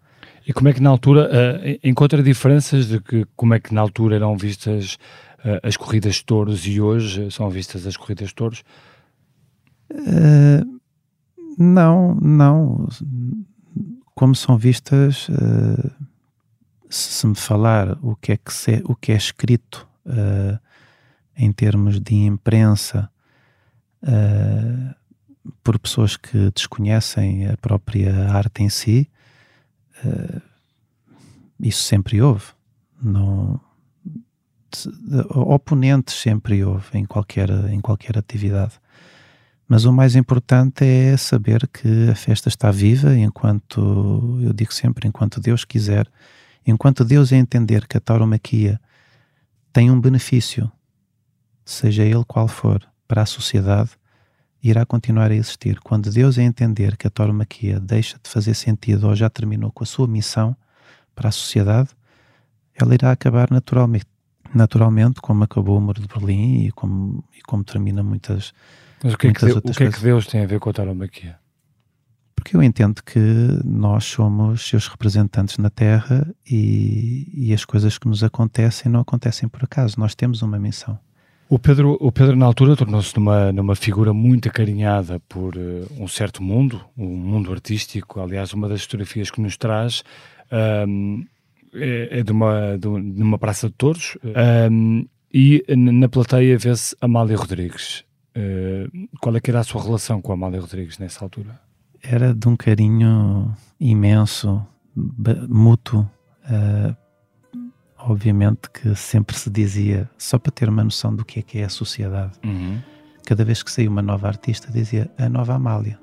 [0.45, 3.81] E como é que na altura uh, encontra diferenças de que como é que na
[3.81, 4.95] altura eram vistas
[5.39, 8.63] uh, as corridas de touros e hoje são vistas as corridas de touros?
[9.91, 10.79] Uh,
[11.57, 12.87] não, não.
[14.15, 15.27] Como são vistas,
[16.89, 19.87] se me falar o que é que se, o que é escrito
[21.35, 23.09] em termos de imprensa
[25.63, 29.09] por pessoas que desconhecem a própria arte em si,
[30.05, 30.41] uh,
[31.59, 32.45] isso sempre houve.
[33.01, 33.59] Não,
[35.29, 38.73] oponentes sempre houve em qualquer, em qualquer atividade.
[39.67, 45.07] Mas o mais importante é saber que a festa está viva enquanto, eu digo sempre,
[45.07, 46.07] enquanto Deus quiser,
[46.65, 48.79] enquanto Deus entender que a tauromaquia
[49.71, 50.69] tem um benefício,
[51.63, 53.91] seja ele qual for, para a sociedade,
[54.63, 55.79] irá continuar a existir.
[55.79, 59.87] Quando Deus entender que a tauromaquia deixa de fazer sentido ou já terminou com a
[59.87, 60.55] sua missão
[61.15, 61.89] para a sociedade,
[62.75, 64.05] ela irá acabar naturalmente,
[64.53, 68.53] naturalmente como acabou o Muro de Berlim e como, e como termina muitas
[69.03, 70.73] Mas o que, é que, o que é que Deus tem a ver com a
[70.73, 71.39] tauromaquia?
[72.35, 73.19] Porque eu entendo que
[73.63, 79.47] nós somos seus representantes na Terra e, e as coisas que nos acontecem não acontecem
[79.47, 79.99] por acaso.
[79.99, 80.97] Nós temos uma missão.
[81.51, 86.07] O Pedro, o Pedro na altura tornou-se numa, numa figura muito acarinhada por uh, um
[86.07, 88.21] certo mundo, um mundo artístico.
[88.21, 90.01] Aliás, uma das fotografias que nos traz
[90.87, 91.25] um,
[91.73, 94.17] é, é, de, uma, de, uma praça de touros
[94.71, 98.05] um, e na plateia vê-se Amália Rodrigues.
[98.33, 101.59] Uh, qual é que era a sua relação com Amália Rodrigues nessa altura?
[102.01, 104.65] Era de um carinho imenso,
[105.49, 106.09] mútuo.
[106.45, 106.95] Uh,
[108.07, 111.65] obviamente que sempre se dizia, só para ter uma noção do que é que é
[111.65, 112.79] a sociedade, uhum.
[113.25, 115.99] cada vez que saía uma nova artista dizia a nova Amália,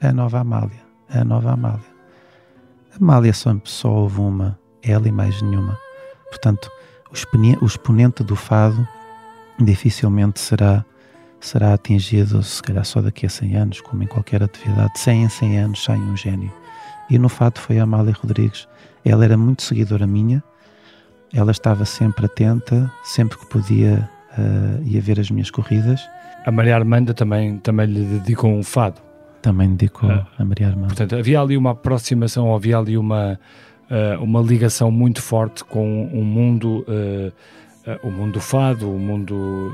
[0.00, 1.96] a nova Amália, a nova Amália.
[3.00, 5.78] Amália só, só houve uma, ela e mais nenhuma.
[6.30, 6.70] Portanto,
[7.10, 8.86] o exponente do fado
[9.58, 10.84] dificilmente será
[11.40, 14.98] será atingido, se calhar só daqui a 100 anos, como em qualquer atividade.
[14.98, 16.52] 100 em 100 anos sai um gênio.
[17.08, 18.66] E no fado foi a Amália Rodrigues.
[19.04, 20.42] Ela era muito seguidora minha,
[21.32, 24.08] ela estava sempre atenta, sempre que podia
[24.38, 26.00] uh, ia ver as minhas corridas.
[26.44, 29.00] A Maria Armanda também, também lhe dedicou um fado.
[29.42, 30.88] Também dedicou uh, a Maria Armanda.
[30.88, 33.38] Portanto, havia ali uma aproximação, havia ali uma,
[33.90, 37.32] uh, uma ligação muito forte com um mundo, uh,
[38.02, 39.72] o mundo do fado, o mundo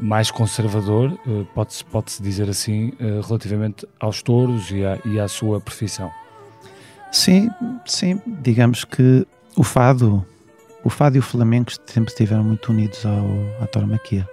[0.00, 1.16] mais conservador,
[1.54, 6.10] pode-se pode -se dizer assim, relativamente aos touros e à, e à sua profissão.
[7.12, 7.48] Sim,
[7.84, 9.24] sim, digamos que
[9.56, 10.24] o fado,
[10.82, 14.28] o fado e o flamengo sempre estiveram muito unidos ao, à tauromaquia.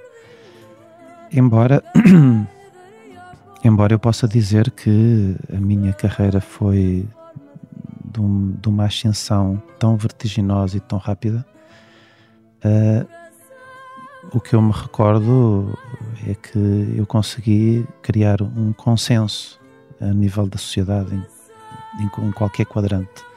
[1.31, 1.83] Embora,
[3.63, 7.07] embora eu possa dizer que a minha carreira foi
[8.03, 11.45] de, um, de uma ascensão tão vertiginosa e tão rápida,
[12.65, 13.07] uh,
[14.33, 15.77] o que eu me recordo
[16.27, 19.59] é que eu consegui criar um consenso
[19.99, 23.30] a nível da sociedade em, em, em qualquer quadrante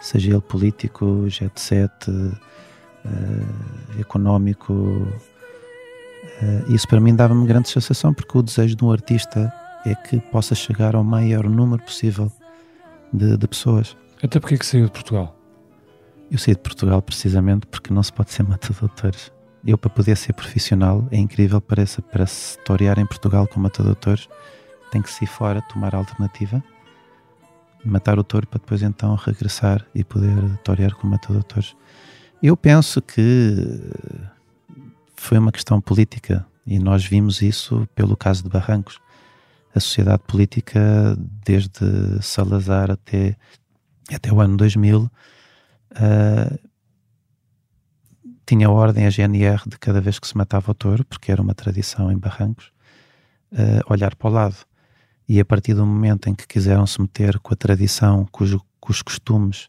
[0.00, 4.72] seja ele político, jet set, uh, económico.
[4.72, 9.52] Uh, isso para mim dava-me grande sensação, porque o desejo de um artista
[9.84, 12.30] é que possa chegar ao maior número possível
[13.12, 13.96] de, de pessoas.
[14.22, 15.36] Até porque é que saiu de Portugal?
[16.30, 19.32] Eu saí de Portugal precisamente porque não se pode ser matadores.
[19.66, 24.28] Eu, para poder ser profissional, é incrível, parece, para se torear em Portugal com matadores,
[24.90, 26.62] tem que se ir fora, tomar a alternativa
[27.84, 31.76] matar o touro para depois então regressar e poder torear com o matador de touros.
[32.42, 33.80] Eu penso que
[35.14, 38.98] foi uma questão política e nós vimos isso pelo caso de Barrancos.
[39.74, 43.36] A sociedade política, desde Salazar até,
[44.12, 45.10] até o ano 2000, uh,
[48.46, 51.40] tinha a ordem, a GNR, de cada vez que se matava o touro, porque era
[51.40, 52.72] uma tradição em Barrancos,
[53.52, 54.56] uh, olhar para o lado.
[55.30, 59.00] E a partir do momento em que quiseram se meter com a tradição, com os,
[59.00, 59.68] costumes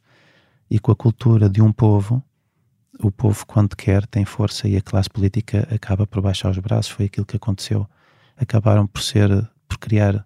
[0.68, 2.24] e com a cultura de um povo,
[3.00, 6.92] o povo, quando quer, tem força e a classe política acaba por baixar os braços.
[6.92, 7.88] Foi aquilo que aconteceu.
[8.36, 9.30] Acabaram por ser,
[9.68, 10.26] por criar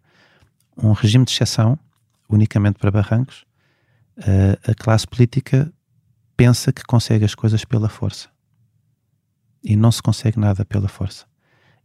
[0.77, 1.77] um regime de exceção
[2.29, 3.43] unicamente para barrancos.
[4.17, 5.69] Uh, a classe política
[6.37, 8.29] pensa que consegue as coisas pela força.
[9.61, 11.25] E não se consegue nada pela força.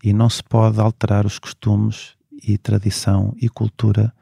[0.04, 4.12] E não se pode alterar os costumes e tradição e cultura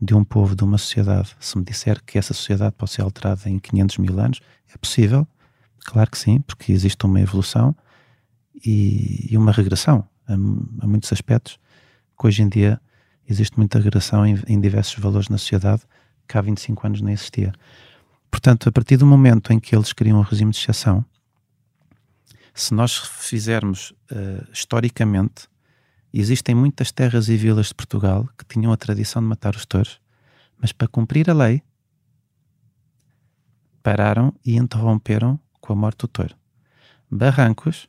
[0.00, 1.36] de um povo, de uma sociedade.
[1.38, 4.40] Se me disser que essa sociedade pode ser alterada em 500 mil anos,
[4.74, 5.26] é possível,
[5.84, 7.74] claro que sim, porque existe uma evolução
[8.64, 11.58] e, e uma regressão a, a, muitos aspectos,
[12.18, 12.80] que hoje em dia
[13.28, 15.82] existe muita regressão em, em diversos valores na sociedade
[16.26, 17.52] que há 25 anos não existia.
[18.30, 21.04] Portanto, a partir do momento em que eles criam um regime de exceção,
[22.54, 25.48] se nós fizermos uh, historicamente
[26.12, 30.00] Existem muitas terras e vilas de Portugal que tinham a tradição de matar os touros,
[30.58, 31.62] mas para cumprir a lei
[33.82, 36.34] pararam e interromperam com a morte do touro.
[37.10, 37.88] Barrancos,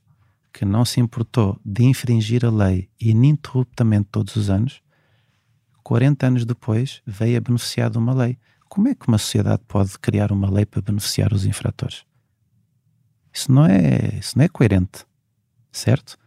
[0.53, 4.81] que não se importou de infringir a lei ininterruptamente todos os anos,
[5.83, 8.37] 40 anos depois veio a beneficiar de uma lei.
[8.69, 12.05] Como é que uma sociedade pode criar uma lei para beneficiar os infratores?
[13.33, 15.05] Isso não é, isso não é coerente,
[15.71, 16.17] certo?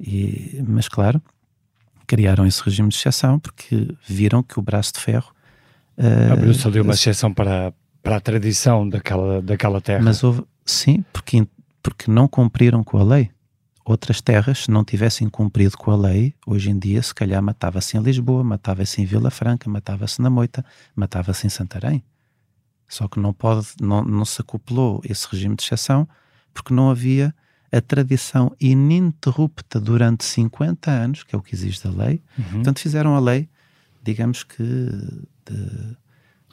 [0.00, 1.22] E, mas claro,
[2.04, 5.34] criaram esse regime de exceção porque viram que o braço de ferro
[5.98, 10.02] uh, abriu-se ali uma exceção para, para a tradição daquela, daquela terra.
[10.02, 11.46] Mas houve, sim, porque,
[11.82, 13.30] porque não cumpriram com a lei.
[13.84, 17.98] Outras terras, se não tivessem cumprido com a lei, hoje em dia, se calhar matava-se
[17.98, 20.64] em Lisboa, matava-se em Vila Franca, matava-se na Moita,
[20.96, 22.02] matava-se em Santarém.
[22.88, 26.08] Só que não pode, não, não se acoplou esse regime de exceção
[26.54, 27.34] porque não havia
[27.74, 32.22] a tradição ininterrupta durante 50 anos, que é o que exige da lei.
[32.38, 32.44] Uhum.
[32.52, 33.48] Portanto, fizeram a lei,
[34.02, 35.96] digamos que de,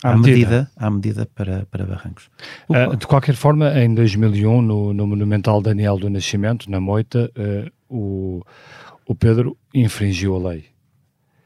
[0.03, 0.31] à, medida.
[0.31, 2.29] medida, à medida para, para Barrancos.
[2.67, 7.71] Uh, de qualquer forma, em 2001, no, no Monumental Daniel do Nascimento, na Moita, uh,
[7.87, 8.41] o,
[9.05, 10.65] o Pedro infringiu a lei.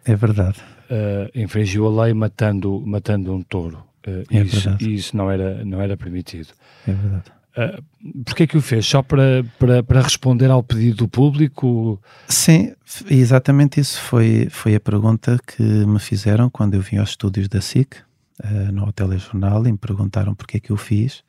[0.06, 0.60] É verdade.
[0.90, 3.84] Uh, infringiu a lei matando, matando um touro.
[4.08, 4.94] Uh, é isso, verdade.
[4.94, 6.54] isso não era, não era permitido.
[6.88, 7.36] É verdade.
[7.58, 7.84] Uh,
[8.24, 8.86] Porquê é que o fez?
[8.86, 12.00] Só para, para, para responder ao pedido do público?
[12.28, 12.74] Sim,
[13.10, 17.62] exatamente isso foi, foi a pergunta que me fizeram quando eu vim aos estúdios da
[17.62, 17.96] SIC,
[18.44, 21.24] uh, no Telejornal, e me perguntaram porquê é que eu fiz.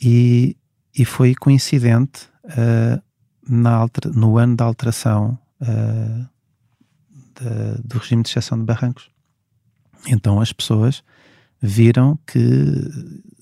[0.00, 0.56] E,
[0.96, 3.00] e foi coincidente uh,
[3.48, 6.28] na no ano da alteração uh,
[7.38, 9.10] de, do regime de exceção de barrancos.
[10.06, 11.04] Então as pessoas
[11.60, 12.40] viram que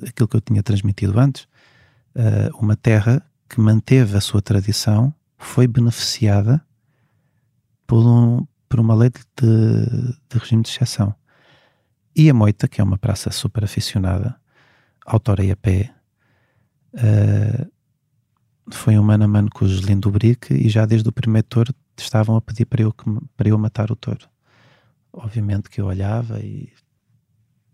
[0.07, 1.46] aquilo que eu tinha transmitido antes,
[2.16, 6.64] uh, uma terra que manteve a sua tradição foi beneficiada
[7.87, 9.18] por, um, por uma lei de,
[10.29, 11.14] de, regime de exceção.
[12.14, 14.35] E a Moita, que é uma praça super aficionada,
[15.05, 15.94] autora a pé,
[16.94, 17.70] uh,
[18.70, 21.46] foi um mano a mano com o Joselino do Brique e já desde o primeiro
[21.46, 22.94] touro estavam a pedir para eu,
[23.37, 24.29] para eu matar o touro.
[25.12, 26.72] Obviamente que eu olhava e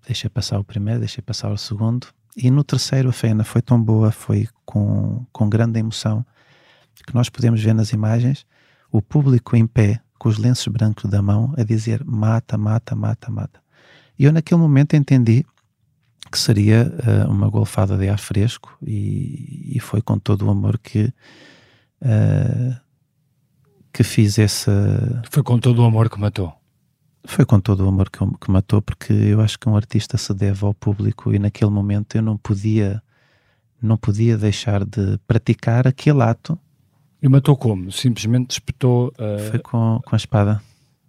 [0.06, 3.82] deixei passar o primeiro, deixei passar o segundo, e no terceiro, a Fena foi tão
[3.82, 6.24] boa, foi com, com grande emoção,
[7.06, 8.46] que nós podemos ver nas imagens
[8.90, 13.30] o público em pé, com os lenços brancos da mão, a dizer mata, mata, mata,
[13.30, 13.60] mata.
[14.18, 15.44] E eu, naquele momento, entendi
[16.30, 20.78] que seria uh, uma golfada de ar fresco, e, e, foi com todo o amor
[20.78, 21.12] que.
[22.00, 22.80] Uh,
[23.92, 25.22] que fiz essa.
[25.30, 26.54] Foi com todo o amor que matou.
[27.24, 30.34] Foi com todo o amor que, que matou, porque eu acho que um artista se
[30.34, 33.02] deve ao público e naquele momento eu não podia,
[33.80, 36.58] não podia deixar de praticar aquele ato.
[37.22, 37.92] E matou como?
[37.92, 39.12] Simplesmente espetou.
[39.18, 39.50] Uh...
[39.50, 40.60] Foi com, com a espada.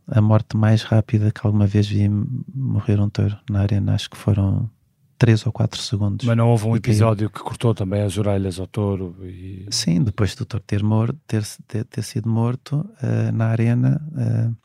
[0.08, 2.08] A morte mais rápida que alguma vez vi
[2.54, 3.95] morrer um touro na arena.
[3.95, 4.69] Acho que foram
[5.17, 6.26] 3 ou 4 segundos.
[6.28, 9.15] Mas não houve um episódio que cortou também as orelhas ao touro?
[9.23, 9.65] E...
[9.71, 14.02] Sim, depois do touro ter, morto, ter, ter, ter sido morto uh, na arena.
[14.12, 14.56] Uh,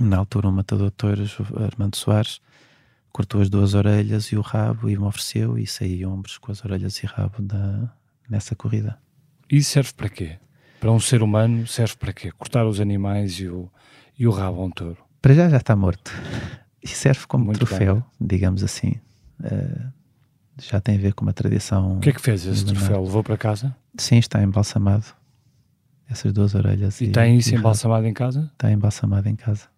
[0.00, 2.40] na altura, o matador de touros, Armando Soares,
[3.12, 6.64] cortou as duas orelhas e o rabo e me ofereceu e saí ombros com as
[6.64, 7.92] orelhas e rabo da,
[8.28, 8.98] nessa corrida.
[9.50, 10.36] E serve para quê?
[10.80, 12.30] Para um ser humano serve para quê?
[12.30, 13.70] Cortar os animais e o,
[14.18, 14.98] e o rabo a um touro?
[15.20, 16.12] Para já já está morto.
[16.82, 18.28] E serve como Muito troféu, bem.
[18.28, 18.94] digamos assim.
[19.40, 19.92] Uh,
[20.60, 21.96] já tem a ver com uma tradição.
[21.96, 23.02] O que é que fez esse troféu?
[23.02, 23.74] Levou para casa?
[23.96, 25.06] Sim, está embalsamado.
[26.08, 27.00] Essas duas orelhas.
[27.00, 28.50] E, e tem isso e embalsamado em casa?
[28.52, 29.68] Está embalsamado em casa.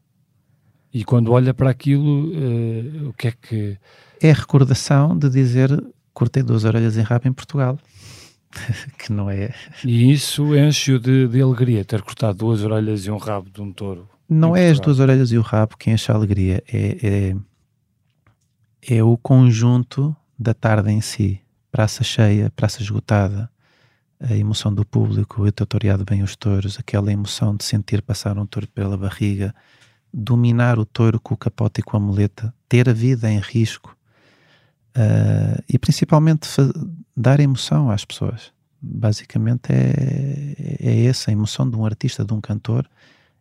[0.93, 3.79] E quando olha para aquilo, uh, o que é que.
[4.21, 5.71] É a recordação de dizer
[6.13, 7.79] cortei duas orelhas em rabo em Portugal.
[8.99, 9.55] que não é.
[9.85, 13.73] E isso enche-o de, de alegria, ter cortado duas orelhas e um rabo de um
[13.73, 14.09] touro.
[14.29, 17.35] Não é as duas orelhas e o rabo que enche a alegria, é,
[18.87, 21.41] é, é o conjunto da tarde em si.
[21.71, 23.51] Praça cheia, praça esgotada,
[24.21, 28.47] a emoção do público, eu tutoriado bem os touros, aquela emoção de sentir passar um
[28.47, 29.55] touro pela barriga,
[30.13, 33.97] dominar o touro com o capote e com a muleta, ter a vida em risco
[34.97, 36.49] uh, e principalmente
[37.17, 38.53] dar emoção às pessoas.
[38.83, 42.89] Basicamente é, é essa a emoção de um artista, de um cantor,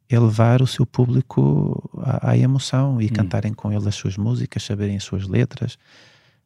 [0.09, 3.09] é levar o seu público à, à emoção e hum.
[3.09, 5.77] cantarem com ele as suas músicas, saberem as suas letras,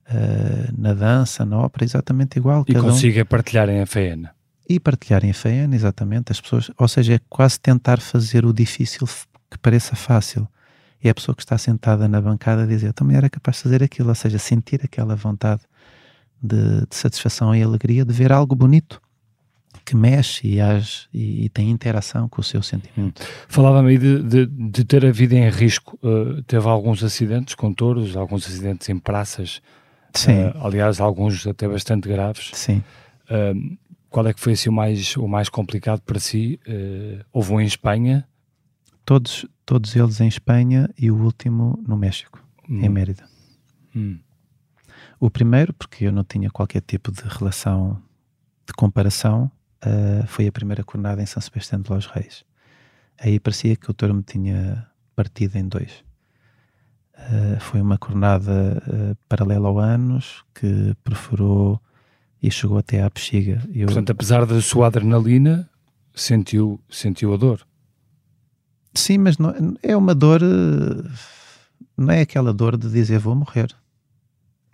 [0.07, 2.65] uh, na dança, na ópera, exatamente igual.
[2.67, 3.25] E consiga um...
[3.25, 4.33] partilharem a faena.
[4.69, 9.07] E partilharem a faena, exatamente, as pessoas, ou seja, é quase tentar fazer o difícil
[9.53, 10.47] que pareça fácil.
[11.03, 13.83] E a pessoa que está sentada na bancada dizer, eu também era capaz de fazer
[13.83, 15.61] aquilo, ou seja, sentir aquela vontade
[16.41, 19.01] de, de satisfação e alegria de ver algo bonito
[19.85, 23.21] que mexe e, age, e, e, tem interação com o seu sentimento.
[23.49, 25.97] Falava-me aí de, de, de, ter a vida em risco.
[26.01, 29.61] Uh, teve alguns acidentes com touros, alguns acidentes em praças
[30.13, 30.45] Sim.
[30.45, 32.51] Uh, aliás, alguns até bastante graves.
[32.53, 32.83] Sim.
[33.29, 33.77] Uh,
[34.09, 36.59] qual é que foi assim, o, mais, o mais complicado para si?
[37.31, 38.27] Houve um em Espanha?
[39.05, 42.81] Todos, todos eles em Espanha e o último no México, hum.
[42.81, 43.23] em Mérida.
[43.95, 44.19] Hum.
[45.19, 48.01] O primeiro, porque eu não tinha qualquer tipo de relação
[48.65, 49.51] de comparação,
[49.85, 52.43] uh, foi a primeira cornada em São Sebastião de los Reis.
[53.19, 56.03] Aí parecia que o touro me tinha partido em dois.
[57.15, 61.79] Uh, foi uma cornada uh, paralela ao anos que perfurou
[62.41, 63.61] e chegou até à bexiga.
[63.73, 63.85] Eu...
[63.85, 65.69] Portanto, apesar da sua adrenalina,
[66.13, 67.65] sentiu, sentiu a dor.
[68.93, 70.41] Sim, mas não, é uma dor,
[71.97, 73.73] não é aquela dor de dizer vou morrer.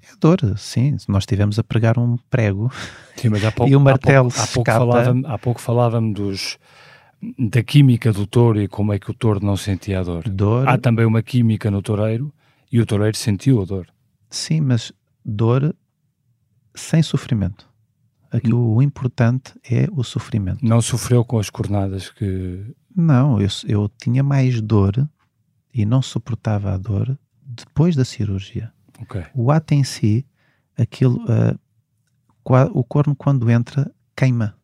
[0.04, 0.98] É dor, sim.
[1.08, 2.72] Nós estivemos a pregar um prego
[3.16, 4.72] sim, mas há pouco, e o martelo há pouco,
[5.28, 6.58] há pouco falava-me dos
[7.38, 10.28] da química do touro e como é que o touro não sentia a dor.
[10.30, 10.68] dor.
[10.68, 12.34] Há também uma química no toureiro
[12.72, 13.88] e o toureiro sentiu a dor.
[14.30, 14.94] Sim, mas
[15.26, 15.76] dor
[16.74, 17.68] sem sofrimento.
[18.32, 18.76] Aqui hum.
[18.76, 20.64] o importante é o sofrimento.
[20.64, 22.64] Não sofreu com as cornadas que.
[22.96, 25.10] Não, eu, eu tinha mais dor
[25.74, 28.72] e não suportava a dor depois da cirurgia.
[29.02, 29.26] Okay.
[29.34, 30.26] O ato em si,
[30.78, 31.60] aquilo, uh,
[32.74, 34.58] o corno quando entra queima,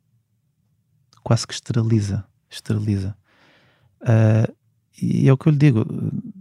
[1.23, 3.15] quase que esteriliza esteriliza.
[4.01, 4.55] Uh,
[5.01, 5.85] e é o que eu lhe digo,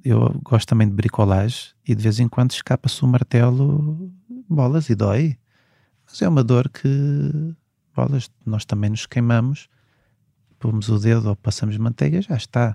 [0.04, 4.12] eu gosto também de bricolagem e de vez em quando escapa-se o martelo,
[4.48, 5.36] bolas e dói.
[6.06, 6.88] Mas é uma dor que,
[7.94, 9.68] bolas, nós também nos queimamos,
[10.64, 12.74] pomos o dedo ou passamos manteiga, já está.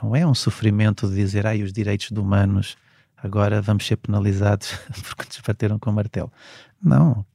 [0.00, 2.76] Não é um sofrimento de dizer, ai, os direitos de humanos,
[3.16, 4.70] agora vamos ser penalizados
[5.02, 6.32] porque nos bateram com o martelo.
[6.80, 7.26] Não.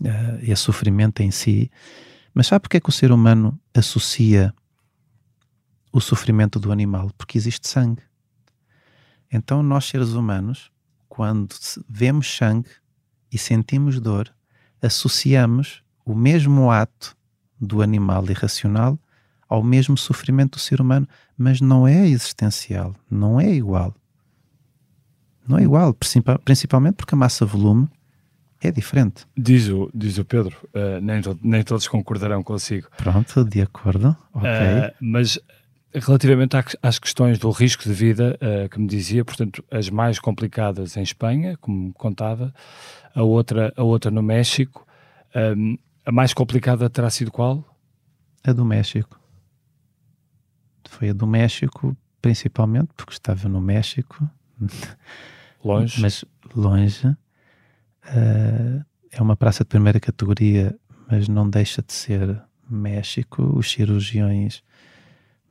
[0.00, 1.70] Uh, é sofrimento em si.
[2.34, 4.52] Mas sabe porque é que o ser humano associa
[5.92, 8.02] o sofrimento do animal, porque existe sangue.
[9.32, 10.72] Então, nós seres humanos,
[11.08, 11.54] quando
[11.88, 12.70] vemos sangue
[13.30, 14.34] e sentimos dor,
[14.82, 17.16] associamos o mesmo ato
[17.60, 18.98] do animal irracional
[19.52, 23.94] ao mesmo sofrimento do ser humano, mas não é existencial, não é igual.
[25.46, 25.94] Não é igual,
[26.44, 27.88] principalmente porque a massa-volume
[28.62, 29.26] é diferente.
[29.36, 32.88] Diz o, diz o Pedro, uh, nem, to nem todos concordarão consigo.
[32.96, 34.48] Pronto, de acordo, ok.
[34.48, 35.38] Uh, mas
[35.94, 40.96] Relativamente às questões do risco de vida, uh, que me dizia, portanto, as mais complicadas
[40.96, 42.54] em Espanha, como contava,
[43.14, 44.86] a outra, a outra no México.
[45.36, 47.62] Um, a mais complicada terá sido qual?
[48.42, 49.20] A do México.
[50.90, 54.28] Foi a do México, principalmente, porque estava no México.
[55.64, 56.00] Longe.
[56.00, 57.06] Mas longe.
[57.06, 60.76] Uh, é uma praça de primeira categoria,
[61.08, 63.42] mas não deixa de ser México.
[63.56, 64.62] Os cirurgiões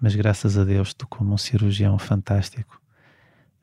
[0.02, 2.82] mas graças a Deus tu como um cirurgião fantástico.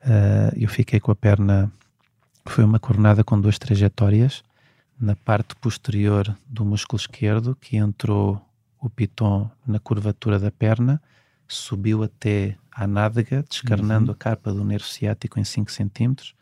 [0.01, 1.69] Uh, eu fiquei com a perna,
[2.45, 4.41] foi uma cornada com duas trajetórias,
[4.97, 8.41] na parte posterior do músculo esquerdo, que entrou
[8.79, 11.01] o piton na curvatura da perna,
[11.53, 14.15] subiu até à nádega, descarnando uhum.
[14.15, 16.35] a capa do nervo ciático em 5 centímetros,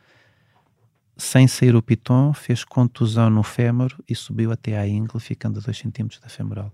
[1.16, 5.62] sem sair o piton, fez contusão no fémur e subiu até à ingle, ficando a
[5.62, 6.72] 2 centímetros da femoral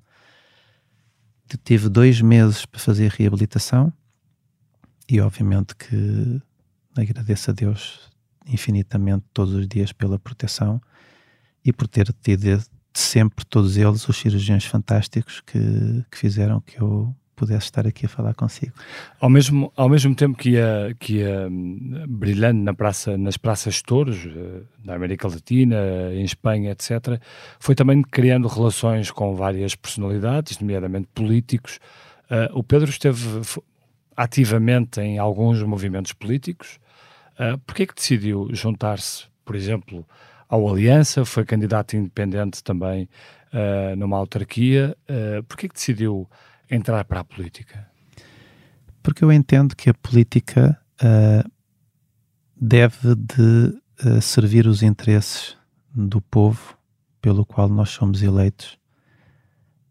[1.57, 3.91] tive dois meses para fazer a reabilitação
[5.09, 6.41] e obviamente que
[6.95, 8.11] agradeço a Deus
[8.45, 10.81] infinitamente todos os dias pela proteção
[11.63, 12.63] e por ter tido
[12.93, 18.09] sempre todos eles os cirurgiões fantásticos que, que fizeram que eu pudesse estar aqui a
[18.09, 18.73] falar consigo.
[19.19, 23.81] Ao mesmo, ao mesmo tempo que ia, que ia hum, brilhando na praça, nas praças
[23.81, 25.77] touros, eh, na América Latina,
[26.13, 27.19] em Espanha, etc.,
[27.59, 31.79] foi também criando relações com várias personalidades, nomeadamente políticos.
[32.29, 33.21] Uh, o Pedro esteve
[34.15, 36.79] ativamente em alguns movimentos políticos.
[37.33, 40.05] Uh, Por que é que decidiu juntar-se, por exemplo,
[40.47, 41.25] ao Aliança?
[41.25, 43.09] Foi candidato independente também
[43.53, 44.95] uh, numa autarquia.
[45.09, 46.29] Uh, Por que é que decidiu
[46.69, 47.89] entrar para a política?
[49.01, 51.51] Porque eu entendo que a política uh,
[52.55, 55.57] deve de uh, servir os interesses
[55.93, 56.77] do povo
[57.21, 58.77] pelo qual nós somos eleitos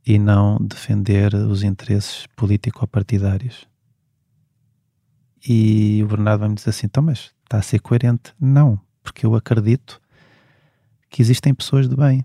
[0.07, 3.68] e não defender os interesses político-partidários.
[5.47, 8.33] E o Bernardo vai-me dizer assim, então, mas está a ser coerente?
[8.41, 10.01] Não, porque eu acredito
[11.09, 12.25] que existem pessoas de bem.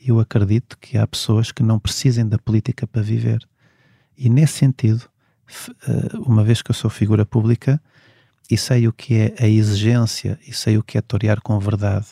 [0.00, 3.46] Eu acredito que há pessoas que não precisem da política para viver.
[4.16, 5.08] E nesse sentido,
[5.86, 7.80] eh, uma vez que eu sou figura pública
[8.50, 12.06] e sei o que é a exigência, e sei o que é torear com verdade,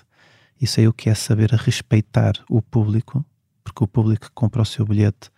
[0.60, 3.24] e sei o que é saber respeitar o público,
[3.62, 5.30] porque o público que compra o seu bilhete,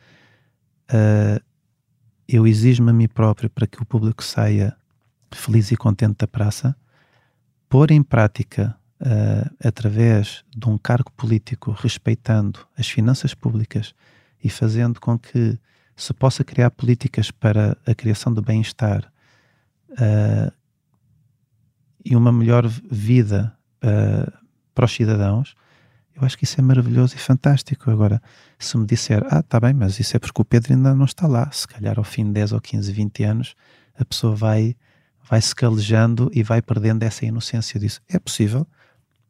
[0.90, 1.42] uh,
[2.28, 4.76] eu exijo-me a mim próprio para que o público saia
[5.30, 6.76] feliz e contente da praça,
[7.68, 13.94] pôr em prática, uh, através de um cargo político, respeitando as finanças públicas
[14.42, 15.58] e fazendo com que
[15.96, 19.10] se possa criar políticas para a criação de bem-estar
[19.90, 20.52] uh,
[22.04, 24.32] e uma melhor vida uh,
[24.74, 25.54] para os cidadãos,
[26.16, 27.90] eu acho que isso é maravilhoso e fantástico.
[27.90, 28.22] Agora,
[28.58, 31.26] se me disser, ah, está bem, mas isso é porque o Pedro ainda não está
[31.26, 33.54] lá, se calhar ao fim de 10 ou 15, 20 anos,
[33.98, 34.76] a pessoa vai,
[35.28, 38.00] vai se calejando e vai perdendo essa inocência disso.
[38.08, 38.66] É possível,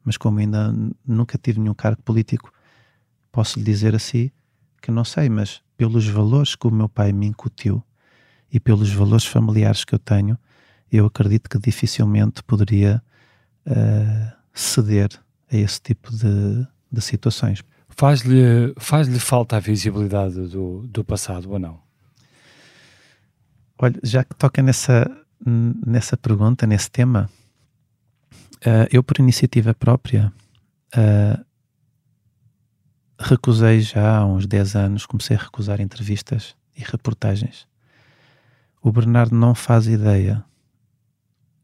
[0.03, 0.73] mas como ainda
[1.05, 2.51] nunca tive nenhum cargo político,
[3.31, 4.29] posso lhe dizer assim
[4.85, 7.83] que não sei, mas pelos valores que o meu pai me incutiu
[8.51, 10.37] e pelos valores familiares que eu tenho,
[10.91, 13.01] eu acredito que dificilmente poderia
[13.65, 15.09] uh, ceder
[15.51, 17.63] a esse tipo de, de situações.
[17.89, 21.79] Faz-lhe faz falta a visibilidade do, do passado ou não?
[23.79, 25.09] Olha, já que toca nessa,
[25.43, 27.27] nessa pergunta, nesse tema,
[28.57, 30.31] uh, eu, por iniciativa própria,
[30.95, 31.44] uh,
[33.19, 37.67] recusei já há uns 10 anos, comecei a recusar entrevistas e reportagens.
[38.81, 40.43] O Bernardo não faz ideia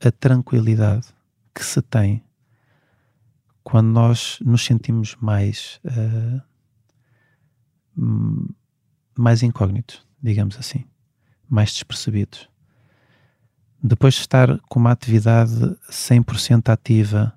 [0.03, 1.07] a tranquilidade
[1.53, 2.23] que se tem
[3.63, 6.41] quando nós nos sentimos mais uh,
[9.15, 10.85] mais incógnitos, digamos assim,
[11.47, 12.49] mais despercebidos.
[13.83, 15.53] Depois de estar com uma atividade
[15.89, 17.33] 100% ativa,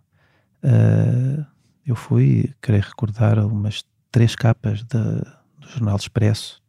[0.62, 1.44] uh,
[1.84, 3.84] eu fui, querer recordar, umas
[4.14, 4.96] três capas de,
[5.58, 6.62] do Jornal Expresso,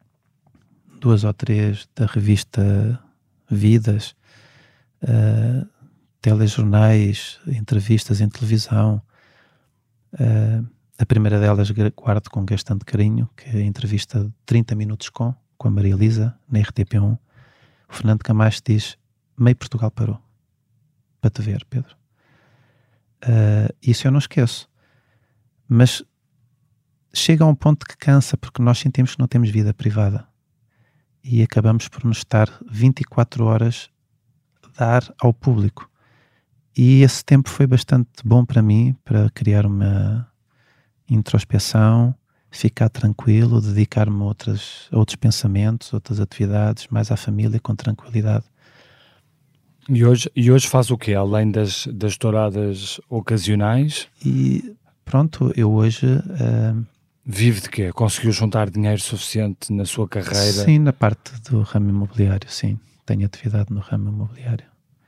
[0.98, 3.00] duas ou três da revista
[3.48, 4.16] Vidas,
[5.04, 5.64] uh,
[6.20, 9.00] telejornais, entrevistas em televisão.
[10.14, 10.68] Uh,
[10.98, 15.32] a primeira delas guardo com bastante carinho, que é a entrevista de 30 minutos com,
[15.56, 17.16] com a Maria Elisa, na RTP1.
[17.88, 18.98] O Fernando Camacho diz:
[19.38, 20.20] meio Portugal parou.
[21.20, 21.96] Para te ver, Pedro.
[23.22, 24.68] Uh, isso eu não esqueço.
[25.68, 26.02] Mas
[27.18, 30.26] chega a um ponto que cansa porque nós sentimos que não temos vida privada
[31.22, 33.90] e acabamos por nos estar 24 horas
[34.62, 35.90] a dar ao público.
[36.76, 40.30] E esse tempo foi bastante bom para mim, para criar uma
[41.08, 42.14] introspeção,
[42.50, 48.44] ficar tranquilo, dedicar-me a, outras, a outros pensamentos, outras atividades, mais à família, com tranquilidade.
[49.88, 51.14] E hoje, e hoje faz o quê?
[51.14, 54.08] Além das, das touradas ocasionais?
[54.24, 56.86] E pronto, eu hoje uh,
[57.28, 57.92] Vive de quê?
[57.92, 60.64] Conseguiu juntar dinheiro suficiente na sua carreira?
[60.64, 62.78] Sim, na parte do ramo imobiliário, sim.
[63.04, 64.64] Tenho atividade no ramo imobiliário.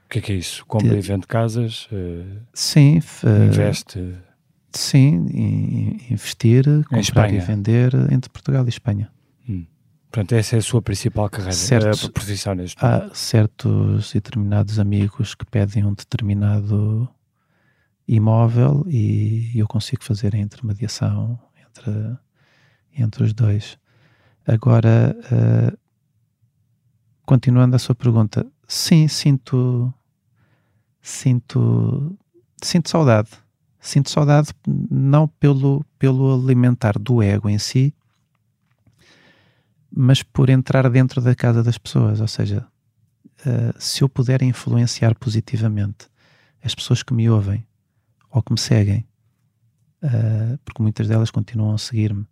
[0.06, 0.66] O que é que é isso?
[0.66, 0.96] Compra de...
[0.96, 1.86] e vende casas?
[1.92, 2.98] Uh, sim.
[3.22, 4.16] Uh, investe?
[4.72, 5.26] Sim,
[6.10, 7.36] investir, comprar Espanha.
[7.36, 9.10] e vender entre Portugal e Espanha.
[9.48, 9.64] Hum.
[10.10, 14.78] Portanto, essa é a sua principal carreira, certos, a profissão neste Há certos e determinados
[14.78, 17.08] amigos que pedem um determinado
[18.06, 21.38] imóvel e eu consigo fazer a intermediação
[21.78, 22.18] entre,
[22.96, 23.78] entre os dois.
[24.46, 25.78] Agora, uh,
[27.24, 29.92] continuando a sua pergunta, sim, sinto,
[31.00, 32.18] sinto,
[32.62, 33.30] sinto saudade.
[33.80, 37.94] Sinto saudade não pelo, pelo alimentar do ego em si,
[39.90, 42.20] mas por entrar dentro da casa das pessoas.
[42.20, 42.66] Ou seja,
[43.46, 46.08] uh, se eu puder influenciar positivamente
[46.62, 47.64] as pessoas que me ouvem
[48.30, 49.06] ou que me seguem,
[50.02, 52.26] uh, porque muitas delas continuam a seguir-me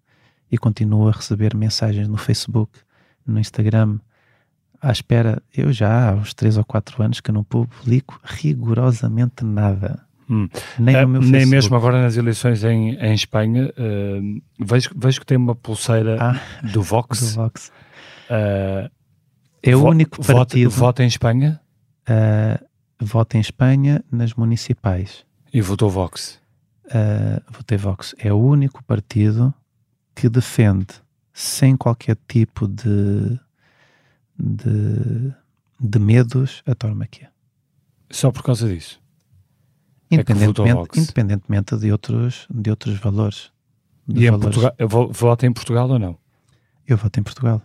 [0.50, 2.78] e continuo a receber mensagens no Facebook,
[3.26, 3.98] no Instagram,
[4.80, 10.04] à espera, eu já há uns 3 ou 4 anos que não publico rigorosamente nada.
[10.28, 10.48] Hum.
[10.78, 15.26] Nem, no meu nem mesmo agora nas eleições em, em Espanha, uh, vejo, vejo que
[15.26, 16.40] tem uma pulseira Ah,
[16.72, 17.20] do Vox.
[17.20, 17.72] do Vox.
[18.30, 18.90] Uh,
[19.62, 20.70] É o único partido.
[20.70, 21.60] Vota em Espanha
[22.08, 22.64] Uh,
[23.00, 25.24] vota em Espanha nas municipais.
[25.52, 26.38] e votou Vox.
[26.86, 28.14] Uh, votei Vox.
[28.18, 29.52] É o único partido
[30.14, 30.86] que defende,
[31.32, 33.38] sem qualquer tipo de,
[34.38, 35.32] de,
[35.80, 37.30] de medos, a tauromaquia.
[38.10, 39.00] Só por causa disso.
[40.10, 40.98] É Independentemente, Vox.
[40.98, 43.50] independentemente de, outros, de outros valores.
[44.06, 44.56] De E em valores.
[44.56, 46.16] Portugal, vo- vota em Portugal ou não?
[46.86, 47.60] Eu voto em Portugal.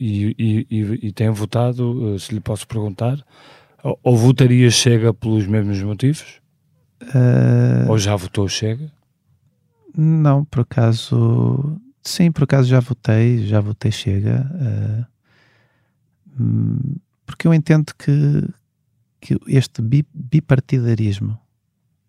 [0.00, 3.24] E, e, e, e tem votado, uh, se lhe posso perguntar,
[3.82, 6.40] ou, ou votaria Chega pelos mesmos motivos?
[7.02, 8.90] Uh, Ou já votou Chega?
[9.96, 11.78] Não, por acaso.
[12.02, 14.48] Sim, por acaso já votei, já votei Chega.
[16.38, 16.96] hum,
[17.26, 18.48] porque eu entendo que,
[19.20, 21.38] que este bi- bipartidarismo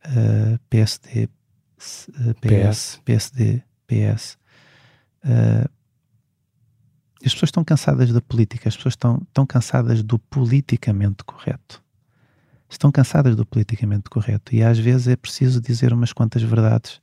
[0.04, 1.30] eh, PSD,
[1.78, 4.38] s- eh, PS, PSD, PS,
[7.26, 11.83] as pessoas estão cansadas da política, as pessoas estão, estão cansadas do politicamente correto.
[12.74, 17.02] Estão cansadas do politicamente correto e às vezes é preciso dizer umas quantas verdades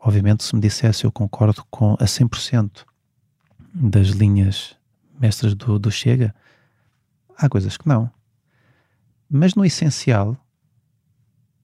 [0.00, 2.84] obviamente se me dissesse eu concordo com a 100%
[3.74, 4.76] das linhas
[5.18, 6.34] mestras do, do Chega,
[7.36, 8.10] há coisas que não.
[9.28, 10.36] Mas no essencial,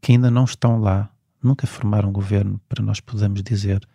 [0.00, 1.10] que ainda não estão lá,
[1.42, 3.86] nunca formaram governo para nós podermos dizer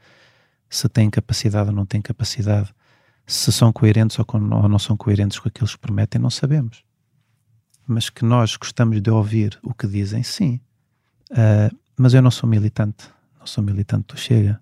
[0.69, 2.73] se têm capacidade ou não têm capacidade,
[3.25, 6.83] se são coerentes ou, com- ou não são coerentes com aquilo que prometem, não sabemos.
[7.89, 10.59] Mas que nós gostamos de ouvir o que dizem, sim.
[11.31, 13.09] Ah, mas eu não sou militante
[13.39, 14.61] não sou militante do Chega.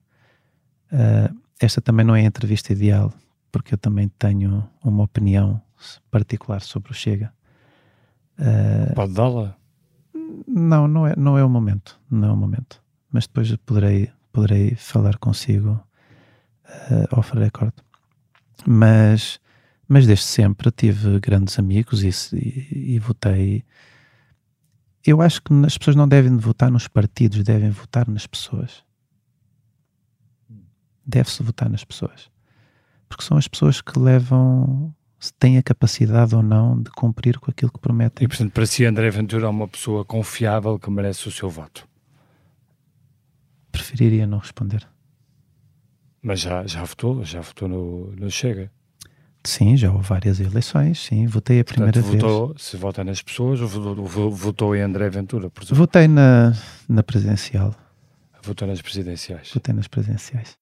[0.92, 3.12] Uh, esta também não é a entrevista ideal,
[3.52, 5.62] porque eu também tenho uma opinião
[6.12, 7.34] particular sobre o Chega.
[8.40, 9.56] Uh, Pode dá-la?
[10.48, 12.82] não, não é, não é o momento, não é o momento.
[13.12, 15.84] Mas depois poderei, poderei falar consigo
[16.92, 17.74] uh, off record.
[18.66, 19.40] Mas,
[19.88, 23.64] mas desde sempre tive grandes amigos e, e, e votei.
[25.06, 28.84] Eu acho que as pessoas não devem votar nos partidos, devem votar nas pessoas.
[31.06, 32.30] Deve-se votar nas pessoas.
[33.08, 37.50] Porque são as pessoas que levam, se têm a capacidade ou não de cumprir com
[37.50, 38.26] aquilo que prometem.
[38.26, 41.88] E portanto, para si, André Ventura é uma pessoa confiável que merece o seu voto.
[43.72, 44.86] Preferiria não responder.
[46.22, 48.70] Mas já, já votou, já votou no, no Chega.
[49.48, 52.22] Sim, já houve várias eleições, sim, votei a primeira Portanto, vez.
[52.22, 55.78] votou, se vota nas pessoas, ou votou, vo- votou em André Ventura, por exemplo.
[55.78, 56.54] Votei na,
[56.90, 57.74] na presidencial,
[58.44, 59.50] Votou nas presidenciais.
[59.54, 60.58] votei nas presidenciais.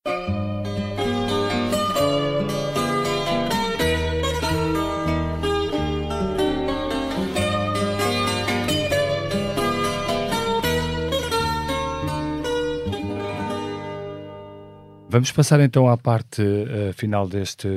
[15.16, 17.70] Vamos passar então à parte eh, final deste,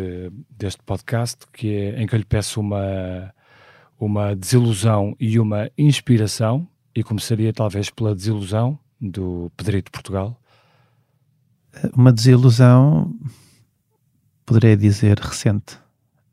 [0.50, 3.32] deste podcast, que é em que eu lhe peço uma,
[3.96, 10.36] uma desilusão e uma inspiração, e começaria talvez pela desilusão do Pedrito Portugal.
[11.94, 13.16] Uma desilusão,
[14.44, 15.78] poderei dizer, recente.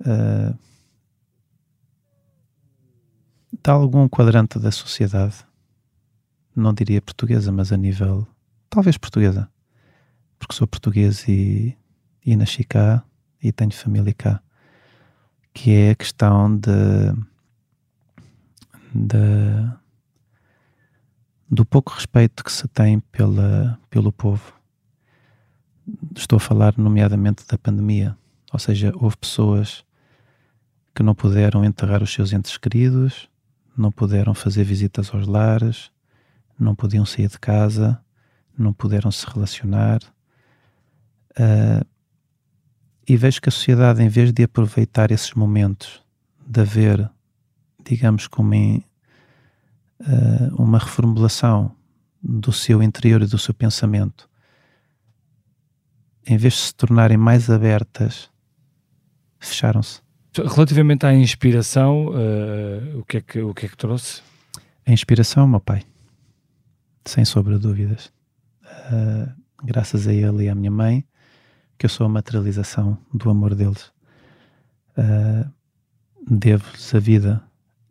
[0.02, 0.58] Uh,
[3.64, 5.36] de algum quadrante da sociedade,
[6.56, 8.28] não diria portuguesa, mas a nível,
[8.72, 9.48] talvez portuguesa,
[10.46, 11.76] porque sou português e,
[12.24, 13.04] e nasci cá
[13.42, 14.40] e tenho família cá,
[15.52, 16.70] que é a questão de,
[18.94, 19.18] de
[21.50, 24.54] do pouco respeito que se tem pela, pelo povo.
[26.16, 28.16] Estou a falar nomeadamente da pandemia,
[28.54, 29.84] ou seja, houve pessoas
[30.94, 33.28] que não puderam enterrar os seus entes queridos,
[33.76, 35.92] não puderam fazer visitas aos lares,
[36.58, 38.00] não podiam sair de casa,
[38.56, 40.00] não puderam se relacionar.
[41.40, 41.86] Uh,
[43.08, 46.04] e vejo que a sociedade, em vez de aproveitar esses momentos
[46.46, 47.10] de haver,
[47.84, 48.84] digamos, como em,
[50.02, 51.76] uh, uma reformulação
[52.22, 54.28] do seu interior e do seu pensamento,
[56.26, 58.30] em vez de se tornarem mais abertas,
[59.40, 60.02] fecharam-se.
[60.36, 64.22] Relativamente à inspiração, eh, o, que é que, o que é que trouxe?
[64.86, 65.84] A inspiração o meu pai,
[67.06, 68.12] sem sombra de dúvidas.
[68.92, 69.32] Uh,
[69.64, 71.06] graças a ele e à minha mãe,
[71.78, 73.92] que eu sou a materialização do amor deles.
[74.98, 75.50] Uh,
[76.28, 77.44] Devo-lhes a vida.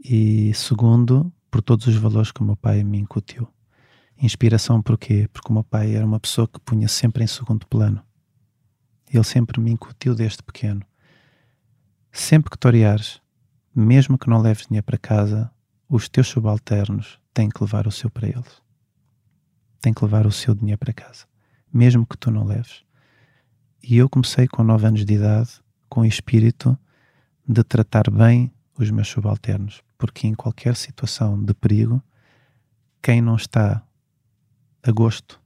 [0.03, 3.49] E segundo, por todos os valores que o meu pai me incutiu.
[4.21, 5.29] Inspiração porquê?
[5.33, 8.03] Porque o meu pai era uma pessoa que punha sempre em segundo plano.
[9.13, 10.83] Ele sempre me incutiu desde pequeno.
[12.11, 13.21] Sempre que toreares,
[13.75, 15.51] mesmo que não leves dinheiro para casa,
[15.89, 18.63] os teus subalternos têm que levar o seu para eles.
[19.81, 21.27] Têm que levar o seu dinheiro para casa,
[21.73, 22.84] mesmo que tu não leves.
[23.87, 25.51] E eu comecei com 9 anos de idade,
[25.91, 26.79] com o espírito
[27.47, 32.03] de tratar bem os meus subalternos, porque em qualquer situação de perigo,
[33.03, 33.87] quem não está
[34.83, 35.39] a gosto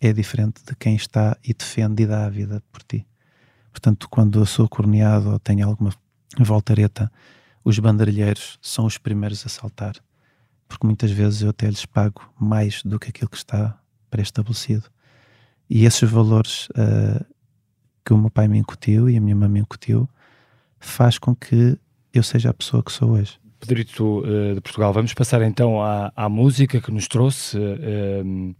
[0.00, 3.06] é diferente de quem está e defende e dá a vida por ti.
[3.70, 5.92] Portanto, quando eu sou corneado ou tenho alguma
[6.38, 7.12] voltareta,
[7.62, 9.96] os bandeirilheiros são os primeiros a saltar,
[10.66, 13.78] porque muitas vezes eu até lhes pago mais do que aquilo que está
[14.08, 14.90] pré-estabelecido.
[15.70, 17.24] E esses valores uh,
[18.04, 20.08] que o meu pai me incutiu e a minha mãe me incutiu
[20.80, 21.78] faz com que
[22.12, 23.38] eu seja a pessoa que sou hoje.
[23.60, 28.56] Pedrito uh, de Portugal, vamos passar então à, à música que nos trouxe uh,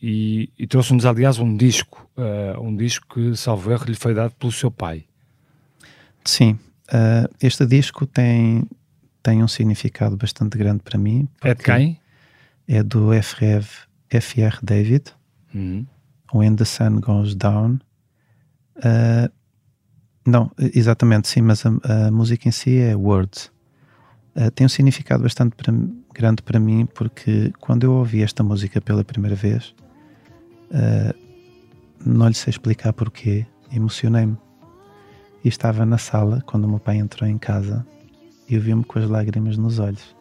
[0.00, 2.08] e, e trouxe-nos aliás um disco,
[2.60, 5.06] um disco que, salvo erro, lhe foi dado pelo seu pai.
[6.22, 6.58] Sim,
[7.42, 8.68] este disco tem,
[9.22, 11.26] tem um significado bastante grande para mim.
[11.42, 11.98] É de quem?
[12.68, 13.64] É do FR,
[14.10, 15.04] FR David,
[15.54, 15.86] uhum.
[16.32, 17.78] When the Sun Goes Down.
[18.78, 19.30] Uh,
[20.26, 23.50] não, exatamente, sim, mas a, a, música em si é Words.
[24.34, 25.54] Uh, tem um significado bastante
[26.12, 29.74] grande para mim porque quando eu ouvi esta música pela primeira vez,
[30.70, 31.14] uh,
[32.04, 34.36] não lhe sei explicar porquê, emocionei-me.
[35.44, 37.86] E estava na sala quando o meu pai entrou em casa
[38.48, 40.16] e viu-me com as lágrimas nos olhos.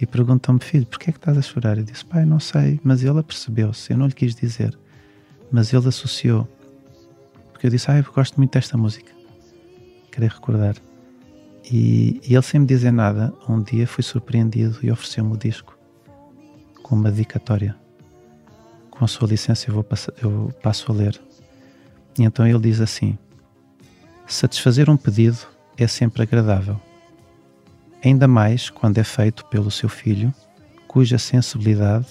[0.00, 1.78] E perguntou-me, filho, porquê é que estás a chorar?
[1.78, 4.76] Eu disse, pai, não sei, mas ele apercebeu-se, eu não lhe quis dizer,
[5.54, 6.48] mas ele associou.
[7.52, 9.12] Porque eu disse, ah, eu gosto muito desta música
[10.10, 10.74] querer recordar.
[11.64, 15.78] E, e ele sem me dizer nada, um dia fui surpreendido e ofereceu-me o disco
[16.82, 17.76] com uma dedicatória.
[18.90, 19.86] Com a sua licença eu, vou
[20.20, 21.20] eu passo a ler.
[22.18, 23.16] E então ele diz assim:
[24.26, 25.38] Satisfazer um pedido
[25.76, 26.80] é sempre agradável,
[28.04, 30.34] ainda mais quando é feito pelo seu filho,
[30.88, 32.06] cuja sensibilidade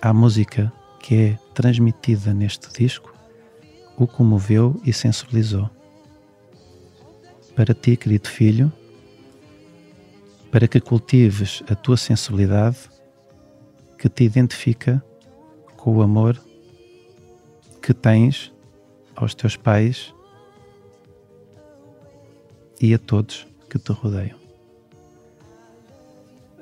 [0.00, 0.72] à música
[1.02, 3.12] que é transmitida neste disco
[3.98, 5.68] o comoveu e sensibilizou
[7.54, 8.72] para ti, querido filho,
[10.50, 12.78] para que cultives a tua sensibilidade
[13.98, 15.04] que te identifica
[15.76, 16.40] com o amor
[17.82, 18.52] que tens
[19.14, 20.14] aos teus pais
[22.80, 24.41] e a todos que te rodeiam.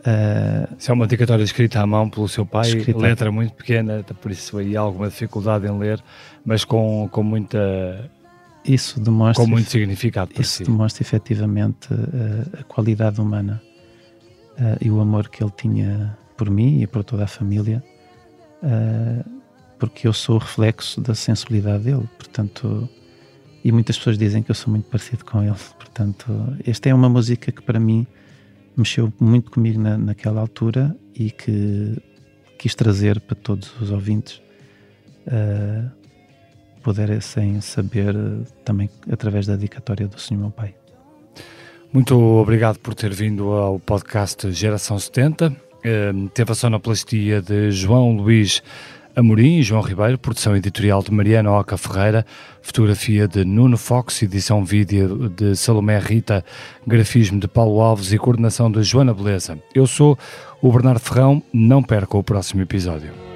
[0.01, 2.99] Uh, Isso é uma dedicatória escrita à mão pelo seu pai, escrita.
[2.99, 6.03] letra muito pequena, por isso aí há alguma dificuldade em ler,
[6.45, 8.11] mas com, com muita
[8.65, 10.65] isso demonstra, com muito significado isso si.
[10.65, 13.61] demonstra efetivamente uh, a qualidade humana
[14.59, 17.85] uh, e o amor que ele tinha por mim e por toda a família,
[19.79, 22.89] porque eu sou o reflexo da sensibilidade dele, portanto,
[23.63, 27.11] e muitas pessoas dizem que eu sou muito parecido com ele, portanto, esta é uma
[27.11, 28.07] música que para mim
[28.81, 31.97] mexeu muito comigo na, naquela altura e que
[32.59, 34.43] quis trazer para todos os ouvintes.
[35.27, 35.91] Uh,
[36.83, 38.15] pudessem saber
[38.65, 40.75] também através da dedicatória do Senhor meu Pai.
[41.93, 45.55] Muito obrigado por ter vindo ao podcast Geração 70.
[45.83, 48.63] Eh, teve a sonoplastia de João Luís
[49.21, 52.25] Amorim e João Ribeiro, produção editorial de Mariana Oca Ferreira,
[52.63, 56.43] fotografia de Nuno Fox, edição vídeo de Salomé Rita,
[56.87, 59.59] grafismo de Paulo Alves e coordenação de Joana Beleza.
[59.75, 60.19] Eu sou
[60.63, 63.30] o Bernardo Ferrão, não perca o próximo episódio.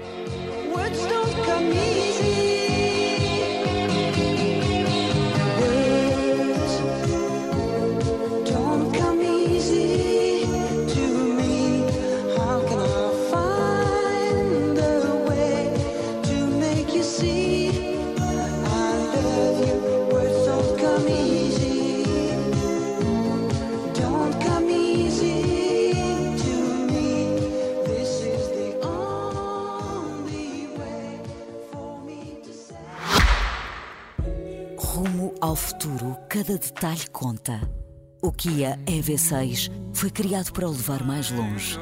[38.24, 41.78] O Kia EV6 foi criado para o levar mais longe,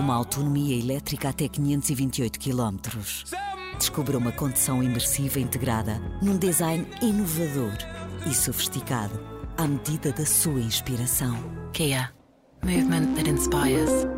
[0.00, 2.76] uma autonomia elétrica até 528 km.
[3.78, 7.78] Descubra uma condução imersiva integrada num design inovador
[8.28, 9.16] e sofisticado
[9.56, 11.36] à medida da sua inspiração.
[11.72, 12.10] Kia.
[12.64, 14.15] Movement that inspires.